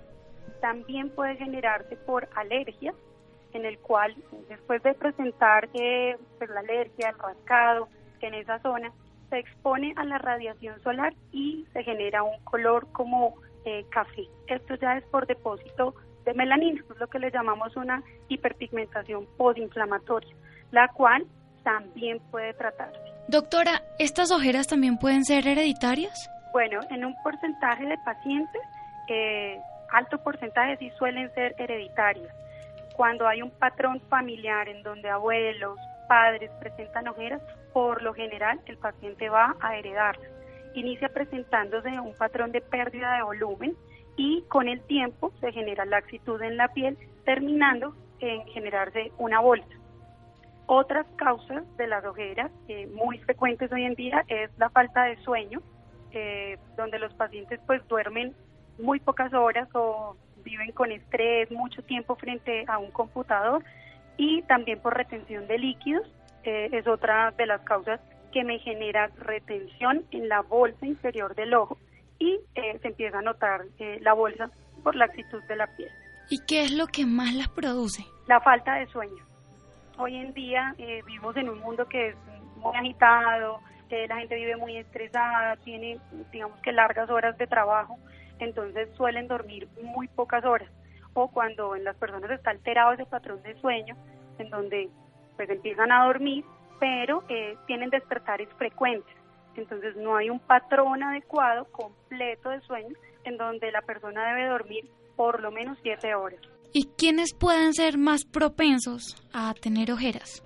También 0.61 1.09
puede 1.09 1.35
generarse 1.35 1.95
por 1.97 2.27
alergia, 2.35 2.93
en 3.53 3.65
el 3.65 3.77
cual 3.79 4.15
después 4.49 4.81
de 4.83 4.93
presentar 4.93 5.69
eh, 5.73 6.17
pues, 6.37 6.49
la 6.49 6.61
alergia, 6.61 7.09
el 7.09 7.19
rascado 7.19 7.89
en 8.21 8.33
esa 8.33 8.59
zona, 8.59 8.91
se 9.29 9.39
expone 9.39 9.93
a 9.97 10.03
la 10.03 10.17
radiación 10.17 10.81
solar 10.81 11.13
y 11.31 11.65
se 11.73 11.83
genera 11.83 12.23
un 12.23 12.39
color 12.43 12.87
como 12.91 13.35
eh, 13.65 13.85
café. 13.89 14.27
Esto 14.47 14.75
ya 14.75 14.97
es 14.97 15.03
por 15.05 15.27
depósito 15.27 15.93
de 16.25 16.33
melanina, 16.33 16.81
es 16.89 16.99
lo 16.99 17.07
que 17.07 17.19
le 17.19 17.31
llamamos 17.31 17.75
una 17.75 18.03
hiperpigmentación 18.29 19.25
postinflamatoria, 19.37 20.35
la 20.71 20.87
cual 20.89 21.25
también 21.63 22.19
puede 22.31 22.53
tratarse. 22.53 23.16
Doctora, 23.29 23.81
¿estas 23.99 24.31
ojeras 24.31 24.67
también 24.67 24.97
pueden 24.97 25.25
ser 25.25 25.45
hereditarias? 25.47 26.31
Bueno, 26.53 26.79
en 26.89 27.03
un 27.03 27.13
porcentaje 27.23 27.85
de 27.85 27.97
pacientes, 28.05 28.61
eh, 29.09 29.59
alto 29.91 30.17
porcentaje 30.19 30.77
sí 30.77 30.89
suelen 30.97 31.29
ser 31.33 31.53
hereditarias. 31.57 32.33
Cuando 32.95 33.27
hay 33.27 33.41
un 33.41 33.51
patrón 33.51 33.99
familiar 34.09 34.69
en 34.69 34.81
donde 34.81 35.09
abuelos, 35.09 35.77
padres 36.07 36.49
presentan 36.61 37.09
ojeras, 37.09 37.41
por 37.73 38.01
lo 38.01 38.13
general 38.13 38.61
el 38.65 38.77
paciente 38.77 39.27
va 39.27 39.57
a 39.59 39.75
heredarlas. 39.75 40.31
Inicia 40.73 41.09
presentándose 41.09 41.99
un 41.99 42.15
patrón 42.15 42.53
de 42.53 42.61
pérdida 42.61 43.17
de 43.17 43.23
volumen 43.23 43.75
y 44.15 44.41
con 44.47 44.69
el 44.69 44.81
tiempo 44.83 45.33
se 45.41 45.51
genera 45.51 45.83
laxitud 45.83 46.41
en 46.41 46.55
la 46.55 46.69
piel, 46.69 46.97
terminando 47.25 47.93
en 48.21 48.45
generarse 48.47 49.11
una 49.17 49.41
bolsa. 49.41 49.76
Otras 50.69 51.05
causas 51.15 51.63
de 51.77 51.87
las 51.87 52.03
ojeras 52.03 52.51
eh, 52.67 52.87
muy 52.87 53.17
frecuentes 53.19 53.71
hoy 53.71 53.85
en 53.85 53.95
día 53.95 54.25
es 54.27 54.51
la 54.57 54.69
falta 54.69 55.05
de 55.05 55.15
sueño, 55.23 55.61
eh, 56.11 56.57
donde 56.75 56.99
los 56.99 57.13
pacientes 57.13 57.61
pues 57.65 57.81
duermen 57.87 58.35
muy 58.77 58.99
pocas 58.99 59.33
horas 59.33 59.69
o 59.73 60.17
viven 60.43 60.73
con 60.73 60.91
estrés 60.91 61.49
mucho 61.51 61.81
tiempo 61.83 62.17
frente 62.17 62.65
a 62.67 62.79
un 62.79 62.91
computador 62.91 63.63
y 64.17 64.41
también 64.41 64.81
por 64.81 64.97
retención 64.97 65.47
de 65.47 65.57
líquidos 65.57 66.05
eh, 66.43 66.67
es 66.73 66.85
otra 66.85 67.31
de 67.37 67.45
las 67.45 67.61
causas 67.61 68.01
que 68.33 68.43
me 68.43 68.59
genera 68.59 69.07
retención 69.19 70.03
en 70.11 70.27
la 70.27 70.41
bolsa 70.41 70.85
inferior 70.85 71.33
del 71.35 71.53
ojo 71.53 71.77
y 72.19 72.41
se 72.53 72.87
empieza 72.87 73.19
a 73.19 73.21
notar 73.21 73.61
la 74.01 74.11
bolsa 74.11 74.51
por 74.83 74.95
la 74.95 75.05
actitud 75.05 75.41
de 75.43 75.55
la 75.55 75.67
piel. 75.77 75.89
¿Y 76.29 76.39
qué 76.45 76.63
es 76.63 76.71
lo 76.71 76.87
que 76.87 77.05
más 77.05 77.33
las 77.35 77.47
produce? 77.47 78.03
La 78.27 78.41
falta 78.41 78.75
de 78.75 78.87
sueño 78.87 79.26
hoy 79.97 80.15
en 80.15 80.33
día 80.33 80.75
eh, 80.77 81.01
vivimos 81.05 81.35
en 81.37 81.49
un 81.49 81.59
mundo 81.59 81.87
que 81.87 82.09
es 82.09 82.15
muy 82.57 82.75
agitado, 82.75 83.59
que 83.89 84.07
la 84.07 84.17
gente 84.17 84.35
vive 84.35 84.57
muy 84.57 84.77
estresada, 84.77 85.55
tiene, 85.57 85.99
digamos 86.31 86.59
que 86.61 86.71
largas 86.71 87.09
horas 87.09 87.37
de 87.37 87.47
trabajo, 87.47 87.97
entonces 88.39 88.89
suelen 88.95 89.27
dormir 89.27 89.67
muy 89.81 90.07
pocas 90.07 90.43
horas. 90.45 90.69
O 91.13 91.29
cuando 91.29 91.75
en 91.75 91.83
las 91.83 91.95
personas 91.95 92.29
está 92.29 92.51
alterado 92.51 92.93
ese 92.93 93.05
patrón 93.05 93.41
de 93.43 93.59
sueño, 93.59 93.95
en 94.37 94.49
donde 94.49 94.89
pues 95.35 95.49
empiezan 95.49 95.91
a 95.91 96.05
dormir, 96.05 96.45
pero 96.79 97.23
eh, 97.29 97.55
tienen 97.65 97.89
despertares 97.89 98.49
frecuentes. 98.57 99.15
Entonces 99.55 99.95
no 99.95 100.15
hay 100.15 100.29
un 100.29 100.39
patrón 100.39 101.01
adecuado, 101.01 101.65
completo 101.65 102.49
de 102.49 102.61
sueño, 102.61 102.95
en 103.23 103.37
donde 103.37 103.71
la 103.71 103.81
persona 103.81 104.27
debe 104.27 104.47
dormir 104.47 104.87
por 105.15 105.41
lo 105.41 105.51
menos 105.51 105.77
siete 105.81 106.13
horas. 106.13 106.39
¿Y 106.73 106.89
quiénes 106.97 107.33
pueden 107.33 107.73
ser 107.73 107.97
más 107.97 108.25
propensos 108.25 109.15
a 109.33 109.53
tener 109.53 109.91
ojeras? 109.91 110.43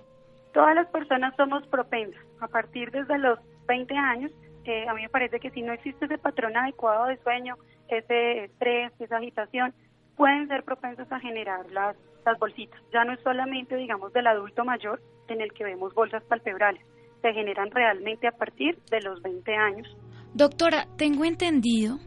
Todas 0.54 0.74
las 0.74 0.88
personas 0.88 1.34
somos 1.36 1.66
propensas. 1.68 2.22
A 2.40 2.48
partir 2.48 2.90
desde 2.90 3.18
los 3.18 3.38
20 3.66 3.94
años 3.94 4.32
eh, 4.64 4.86
a 4.88 4.94
mí 4.94 5.02
me 5.02 5.08
parece 5.08 5.40
que 5.40 5.50
si 5.50 5.62
no 5.62 5.72
existe 5.72 6.04
ese 6.04 6.18
patrón 6.18 6.56
adecuado 6.56 7.06
de 7.06 7.16
sueño, 7.18 7.56
ese 7.88 8.44
estrés, 8.44 8.92
esa 9.00 9.16
agitación, 9.16 9.74
pueden 10.16 10.46
ser 10.48 10.62
propensos 10.62 11.10
a 11.10 11.18
generar 11.20 11.70
las, 11.72 11.96
las 12.24 12.38
bolsitas. 12.38 12.80
Ya 12.92 13.04
no 13.04 13.12
es 13.12 13.20
solamente, 13.22 13.76
digamos, 13.76 14.12
del 14.12 14.26
adulto 14.26 14.64
mayor 14.64 15.02
en 15.28 15.40
el 15.40 15.52
que 15.52 15.64
vemos 15.64 15.94
bolsas 15.94 16.22
palpebrales, 16.24 16.84
se 17.22 17.32
generan 17.32 17.70
realmente 17.70 18.28
a 18.28 18.32
partir 18.32 18.78
de 18.90 19.00
los 19.00 19.20
20 19.22 19.52
años. 19.54 19.96
Doctora, 20.34 20.86
tengo 20.96 21.24
entendido 21.24 21.98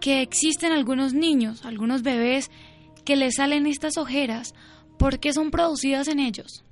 que 0.00 0.20
existen 0.20 0.72
algunos 0.72 1.14
niños, 1.14 1.64
algunos 1.64 2.02
bebés, 2.02 2.50
que 3.04 3.16
les 3.16 3.34
salen 3.36 3.66
estas 3.66 3.96
ojeras 3.98 4.54
porque 4.98 5.32
son 5.32 5.50
producidas 5.50 6.08
en 6.08 6.20
ellos. 6.20 6.64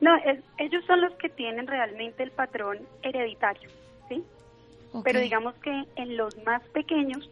No, 0.00 0.10
ellos 0.58 0.84
son 0.86 1.00
los 1.02 1.12
que 1.14 1.28
tienen 1.28 1.66
realmente 1.66 2.22
el 2.22 2.30
patrón 2.30 2.78
hereditario, 3.02 3.70
¿sí? 4.08 4.22
Pero 5.04 5.20
digamos 5.20 5.54
que 5.56 5.84
en 5.96 6.16
los 6.16 6.36
más 6.44 6.62
pequeños 6.70 7.30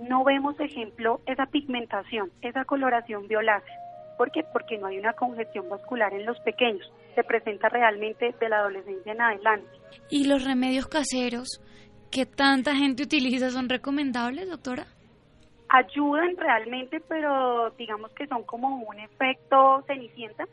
no 0.00 0.24
vemos, 0.24 0.58
ejemplo, 0.60 1.20
esa 1.26 1.46
pigmentación, 1.46 2.30
esa 2.42 2.64
coloración 2.64 3.26
violácea. 3.26 3.74
¿Por 4.16 4.30
qué? 4.30 4.44
Porque 4.52 4.76
no 4.78 4.86
hay 4.86 4.98
una 4.98 5.14
congestión 5.14 5.68
vascular 5.68 6.12
en 6.12 6.26
los 6.26 6.38
pequeños. 6.40 6.90
Se 7.14 7.24
presenta 7.24 7.68
realmente 7.68 8.34
de 8.38 8.48
la 8.48 8.58
adolescencia 8.58 9.12
en 9.12 9.20
adelante. 9.20 9.68
¿Y 10.10 10.26
los 10.26 10.44
remedios 10.44 10.88
caseros 10.88 11.62
que 12.10 12.26
tanta 12.26 12.74
gente 12.76 13.04
utiliza 13.04 13.50
son 13.50 13.68
recomendables, 13.68 14.48
doctora? 14.48 14.86
Ayudan 15.72 16.36
realmente, 16.36 17.00
pero 17.00 17.70
digamos 17.70 18.10
que 18.12 18.26
son 18.26 18.42
como 18.42 18.68
un 18.76 18.98
efecto 18.98 19.82
cenicienta, 19.86 20.46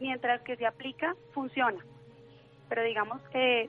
mientras 0.00 0.40
que 0.40 0.56
se 0.56 0.66
aplica, 0.66 1.14
funciona. 1.32 1.84
Pero 2.70 2.82
digamos 2.82 3.20
que 3.28 3.68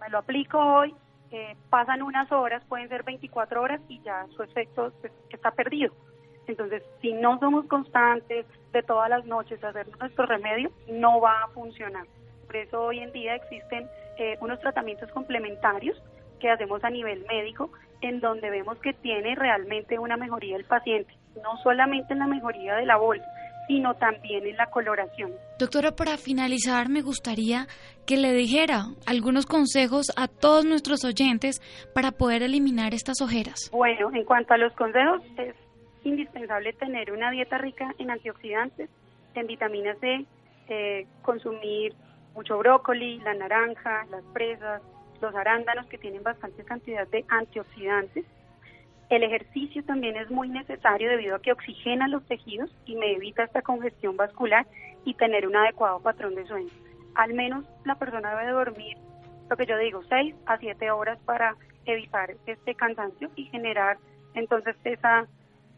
me 0.00 0.08
lo 0.08 0.18
aplico 0.18 0.58
hoy, 0.58 0.94
eh, 1.30 1.56
pasan 1.70 2.02
unas 2.02 2.30
horas, 2.32 2.64
pueden 2.68 2.88
ser 2.88 3.04
24 3.04 3.62
horas 3.62 3.80
y 3.88 4.00
ya 4.02 4.26
su 4.34 4.42
efecto 4.42 4.92
pues, 5.00 5.12
está 5.30 5.52
perdido. 5.52 5.94
Entonces, 6.48 6.82
si 7.00 7.12
no 7.12 7.38
somos 7.38 7.66
constantes 7.66 8.44
de 8.72 8.82
todas 8.82 9.08
las 9.08 9.24
noches 9.24 9.62
hacer 9.62 9.86
nuestro 9.98 10.26
remedio, 10.26 10.72
no 10.88 11.20
va 11.20 11.44
a 11.44 11.48
funcionar. 11.48 12.06
Por 12.46 12.56
eso 12.56 12.82
hoy 12.82 12.98
en 12.98 13.12
día 13.12 13.36
existen 13.36 13.88
eh, 14.18 14.36
unos 14.40 14.58
tratamientos 14.60 15.10
complementarios 15.12 15.96
que 16.40 16.50
hacemos 16.50 16.82
a 16.82 16.90
nivel 16.90 17.24
médico 17.28 17.70
en 18.02 18.20
donde 18.20 18.50
vemos 18.50 18.78
que 18.78 18.92
tiene 18.92 19.34
realmente 19.34 19.98
una 19.98 20.16
mejoría 20.16 20.56
el 20.56 20.64
paciente, 20.64 21.14
no 21.36 21.56
solamente 21.62 22.12
en 22.12 22.18
la 22.18 22.26
mejoría 22.26 22.74
de 22.74 22.84
la 22.84 22.96
bolsa, 22.96 23.24
sino 23.66 23.94
también 23.94 24.46
en 24.46 24.56
la 24.56 24.66
coloración. 24.66 25.32
Doctora, 25.58 25.92
para 25.92 26.18
finalizar, 26.18 26.88
me 26.88 27.00
gustaría 27.00 27.66
que 28.06 28.16
le 28.16 28.32
dijera 28.32 28.86
algunos 29.06 29.46
consejos 29.46 30.06
a 30.16 30.26
todos 30.28 30.64
nuestros 30.64 31.04
oyentes 31.04 31.60
para 31.94 32.10
poder 32.10 32.42
eliminar 32.42 32.92
estas 32.92 33.20
ojeras. 33.22 33.70
Bueno, 33.72 34.10
en 34.12 34.24
cuanto 34.24 34.54
a 34.54 34.58
los 34.58 34.72
consejos, 34.74 35.22
es 35.38 35.54
indispensable 36.04 36.72
tener 36.72 37.12
una 37.12 37.30
dieta 37.30 37.58
rica 37.58 37.94
en 37.98 38.10
antioxidantes, 38.10 38.90
en 39.34 39.46
vitamina 39.46 39.94
C, 40.00 40.26
eh, 40.68 41.06
consumir 41.22 41.94
mucho 42.34 42.58
brócoli, 42.58 43.18
la 43.20 43.34
naranja, 43.34 44.04
las 44.10 44.24
fresas, 44.32 44.82
los 45.22 45.34
arándanos 45.34 45.86
que 45.86 45.96
tienen 45.96 46.22
bastante 46.22 46.64
cantidad 46.64 47.08
de 47.08 47.24
antioxidantes 47.28 48.26
el 49.12 49.24
ejercicio 49.24 49.84
también 49.84 50.16
es 50.16 50.30
muy 50.30 50.48
necesario 50.48 51.10
debido 51.10 51.36
a 51.36 51.42
que 51.42 51.52
oxigena 51.52 52.08
los 52.08 52.26
tejidos 52.26 52.74
y 52.86 52.96
me 52.96 53.12
evita 53.12 53.44
esta 53.44 53.60
congestión 53.60 54.16
vascular 54.16 54.66
y 55.04 55.12
tener 55.12 55.46
un 55.46 55.54
adecuado 55.54 56.00
patrón 56.00 56.34
de 56.34 56.46
sueño. 56.46 56.70
Al 57.14 57.34
menos 57.34 57.66
la 57.84 57.96
persona 57.96 58.34
debe 58.34 58.52
dormir, 58.52 58.96
lo 59.50 59.56
que 59.58 59.66
yo 59.66 59.76
digo, 59.76 60.02
6 60.08 60.34
a 60.46 60.56
7 60.56 60.90
horas 60.92 61.18
para 61.26 61.56
evitar 61.84 62.36
este 62.46 62.74
cansancio 62.74 63.30
y 63.36 63.44
generar 63.50 63.98
entonces 64.32 64.76
esa, 64.82 65.26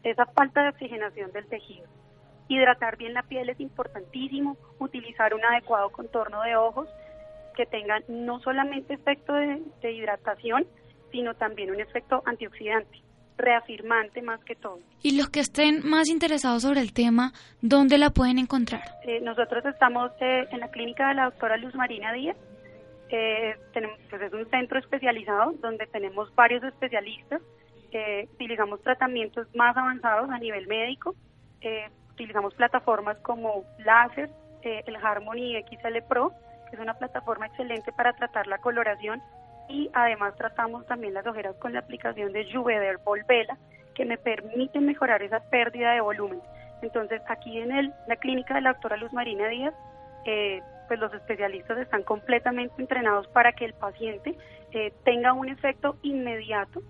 esa 0.03 0.25
falta 0.27 0.63
de 0.63 0.69
oxigenación 0.69 1.33
del 1.33 1.47
tejido. 1.47 1.89
Hidratar 2.47 2.95
bien 2.95 3.13
la 3.13 3.23
piel 3.23 3.49
es 3.49 3.59
importantísimo, 3.59 4.55
utilizar 4.79 5.33
un 5.33 5.43
adecuado 5.43 5.89
contorno 5.89 6.41
de 6.43 6.55
ojos 6.55 6.87
que 7.55 7.65
tengan 7.65 8.03
no 8.07 8.39
solamente 8.41 8.93
efecto 8.93 9.33
de 9.33 9.91
hidratación, 9.91 10.65
sino 11.11 11.33
también 11.35 11.71
un 11.71 11.79
efecto 11.79 12.21
antioxidante 12.25 13.05
reafirmante 13.37 14.21
más 14.21 14.43
que 14.43 14.55
todo. 14.55 14.79
Y 15.01 15.17
los 15.17 15.29
que 15.29 15.41
estén 15.41 15.87
más 15.87 16.09
interesados 16.09 16.63
sobre 16.63 16.81
el 16.81 16.93
tema, 16.93 17.33
¿dónde 17.61 17.97
la 17.97 18.09
pueden 18.09 18.39
encontrar? 18.39 18.81
Eh, 19.03 19.19
nosotros 19.21 19.65
estamos 19.65 20.11
eh, 20.21 20.45
en 20.51 20.59
la 20.59 20.69
clínica 20.69 21.09
de 21.09 21.15
la 21.15 21.25
doctora 21.25 21.57
Luz 21.57 21.75
Marina 21.75 22.13
Díaz. 22.13 22.37
Eh, 23.09 23.55
tenemos, 23.73 23.99
pues 24.09 24.21
es 24.21 24.33
un 24.33 24.49
centro 24.49 24.79
especializado 24.79 25.53
donde 25.61 25.85
tenemos 25.87 26.33
varios 26.35 26.63
especialistas. 26.63 27.41
utilizamos 28.33 28.81
tratamientos 28.81 29.47
más 29.55 29.77
avanzados 29.77 30.29
a 30.29 30.39
nivel 30.39 30.67
médico. 30.67 31.15
utilizamos 32.11 32.53
plataformas 32.55 33.17
como 33.19 33.63
láser, 33.85 34.29
el 34.63 34.95
Harmony 34.95 35.53
XL 35.69 36.01
Pro, 36.09 36.31
es 36.75 36.81
una 36.81 36.93
plataforma 36.93 37.47
excelente 37.47 37.91
para 37.91 38.13
tratar 38.13 38.47
la 38.47 38.59
coloración 38.59 39.21
y 39.67 39.89
además 39.93 40.35
tratamos 40.35 40.85
también 40.85 41.13
las 41.13 41.25
ojeras 41.25 41.55
con 41.57 41.73
la 41.73 41.79
aplicación 41.79 42.31
de 42.33 42.51
Juveder 42.51 42.99
Volvela 43.03 43.57
que 43.95 44.05
me 44.05 44.17
permite 44.17 44.79
mejorar 44.79 45.23
esa 45.23 45.39
pérdida 45.49 45.93
de 45.93 46.01
volumen. 46.01 46.41
Entonces 46.81 47.21
aquí 47.27 47.57
en 47.59 47.71
el, 47.71 47.93
la 48.07 48.17
clínica 48.17 48.55
de 48.55 48.61
la 48.61 48.73
doctora 48.73 48.97
Luz 48.97 49.11
Marina 49.13 49.47
Díaz, 49.47 49.73
eh, 50.25 50.61
pues 50.87 50.99
los 50.99 51.13
especialistas 51.13 51.77
están 51.79 52.03
completamente 52.03 52.75
entrenados 52.77 53.27
para 53.29 53.53
que 53.53 53.65
el 53.65 53.73
paciente 53.73 54.37
eh, 54.71 54.93
tenga 55.03 55.33
un 55.33 55.49
efecto 55.49 55.95
inmediato 56.03 56.81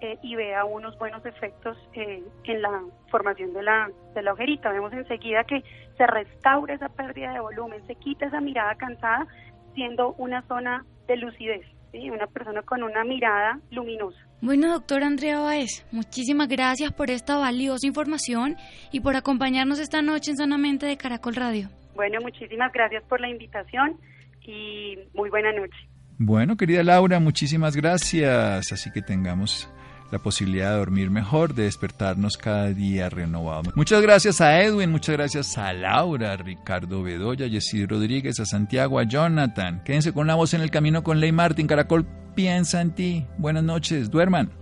eh, 0.00 0.18
y 0.22 0.34
vea 0.34 0.64
unos 0.64 0.98
buenos 0.98 1.24
efectos 1.26 1.76
en 1.94 2.62
la 2.62 2.82
formación 3.10 3.52
de 3.52 3.62
la, 3.62 3.90
de 4.14 4.22
la 4.22 4.32
ojerita. 4.32 4.70
Vemos 4.70 4.92
enseguida 4.92 5.44
que 5.44 5.62
se 5.96 6.06
restaura 6.06 6.74
esa 6.74 6.88
pérdida 6.88 7.32
de 7.32 7.40
volumen, 7.40 7.86
se 7.86 7.94
quita 7.96 8.26
esa 8.26 8.40
mirada 8.40 8.74
cansada, 8.76 9.26
siendo 9.74 10.14
una 10.14 10.42
zona 10.42 10.84
de 11.06 11.16
lucidez. 11.16 11.66
¿sí? 11.92 12.10
una 12.10 12.26
persona 12.26 12.62
con 12.62 12.82
una 12.82 13.04
mirada 13.04 13.58
luminosa. 13.70 14.18
Bueno, 14.40 14.72
doctora 14.72 15.06
Andrea 15.06 15.40
Baez, 15.40 15.84
muchísimas 15.90 16.48
gracias 16.48 16.92
por 16.92 17.10
esta 17.10 17.36
valiosa 17.36 17.86
información 17.86 18.56
y 18.90 19.00
por 19.00 19.16
acompañarnos 19.16 19.78
esta 19.78 20.00
noche 20.02 20.30
en 20.30 20.36
Sanamente 20.36 20.86
de 20.86 20.96
Caracol 20.96 21.34
Radio. 21.34 21.68
Bueno, 21.94 22.20
muchísimas 22.22 22.72
gracias 22.72 23.02
por 23.04 23.20
la 23.20 23.28
invitación 23.28 23.98
y 24.42 24.96
muy 25.14 25.28
buena 25.30 25.52
noche. 25.52 25.76
Bueno, 26.18 26.56
querida 26.56 26.82
Laura, 26.82 27.20
muchísimas 27.20 27.76
gracias. 27.76 28.72
Así 28.72 28.90
que 28.92 29.02
tengamos 29.02 29.70
la 30.10 30.18
posibilidad 30.18 30.72
de 30.72 30.78
dormir 30.78 31.10
mejor, 31.10 31.54
de 31.54 31.64
despertarnos 31.64 32.36
cada 32.36 32.70
día 32.70 33.08
renovado. 33.08 33.70
Muchas 33.74 34.02
gracias 34.02 34.40
a 34.40 34.60
Edwin, 34.62 34.90
muchas 34.90 35.16
gracias 35.16 35.56
a 35.58 35.72
Laura, 35.72 36.32
a 36.32 36.36
Ricardo 36.36 37.02
Bedoya, 37.02 37.48
Jessy 37.48 37.86
Rodríguez, 37.86 38.40
a 38.40 38.46
Santiago, 38.46 38.98
a 38.98 39.04
Jonathan. 39.04 39.82
Quédense 39.84 40.12
con 40.12 40.26
la 40.26 40.34
voz 40.34 40.54
en 40.54 40.60
el 40.60 40.70
camino 40.70 41.02
con 41.02 41.20
Ley 41.20 41.32
Martin. 41.32 41.66
Caracol 41.66 42.06
piensa 42.34 42.80
en 42.80 42.90
ti. 42.92 43.26
Buenas 43.38 43.64
noches, 43.64 44.10
duerman. 44.10 44.59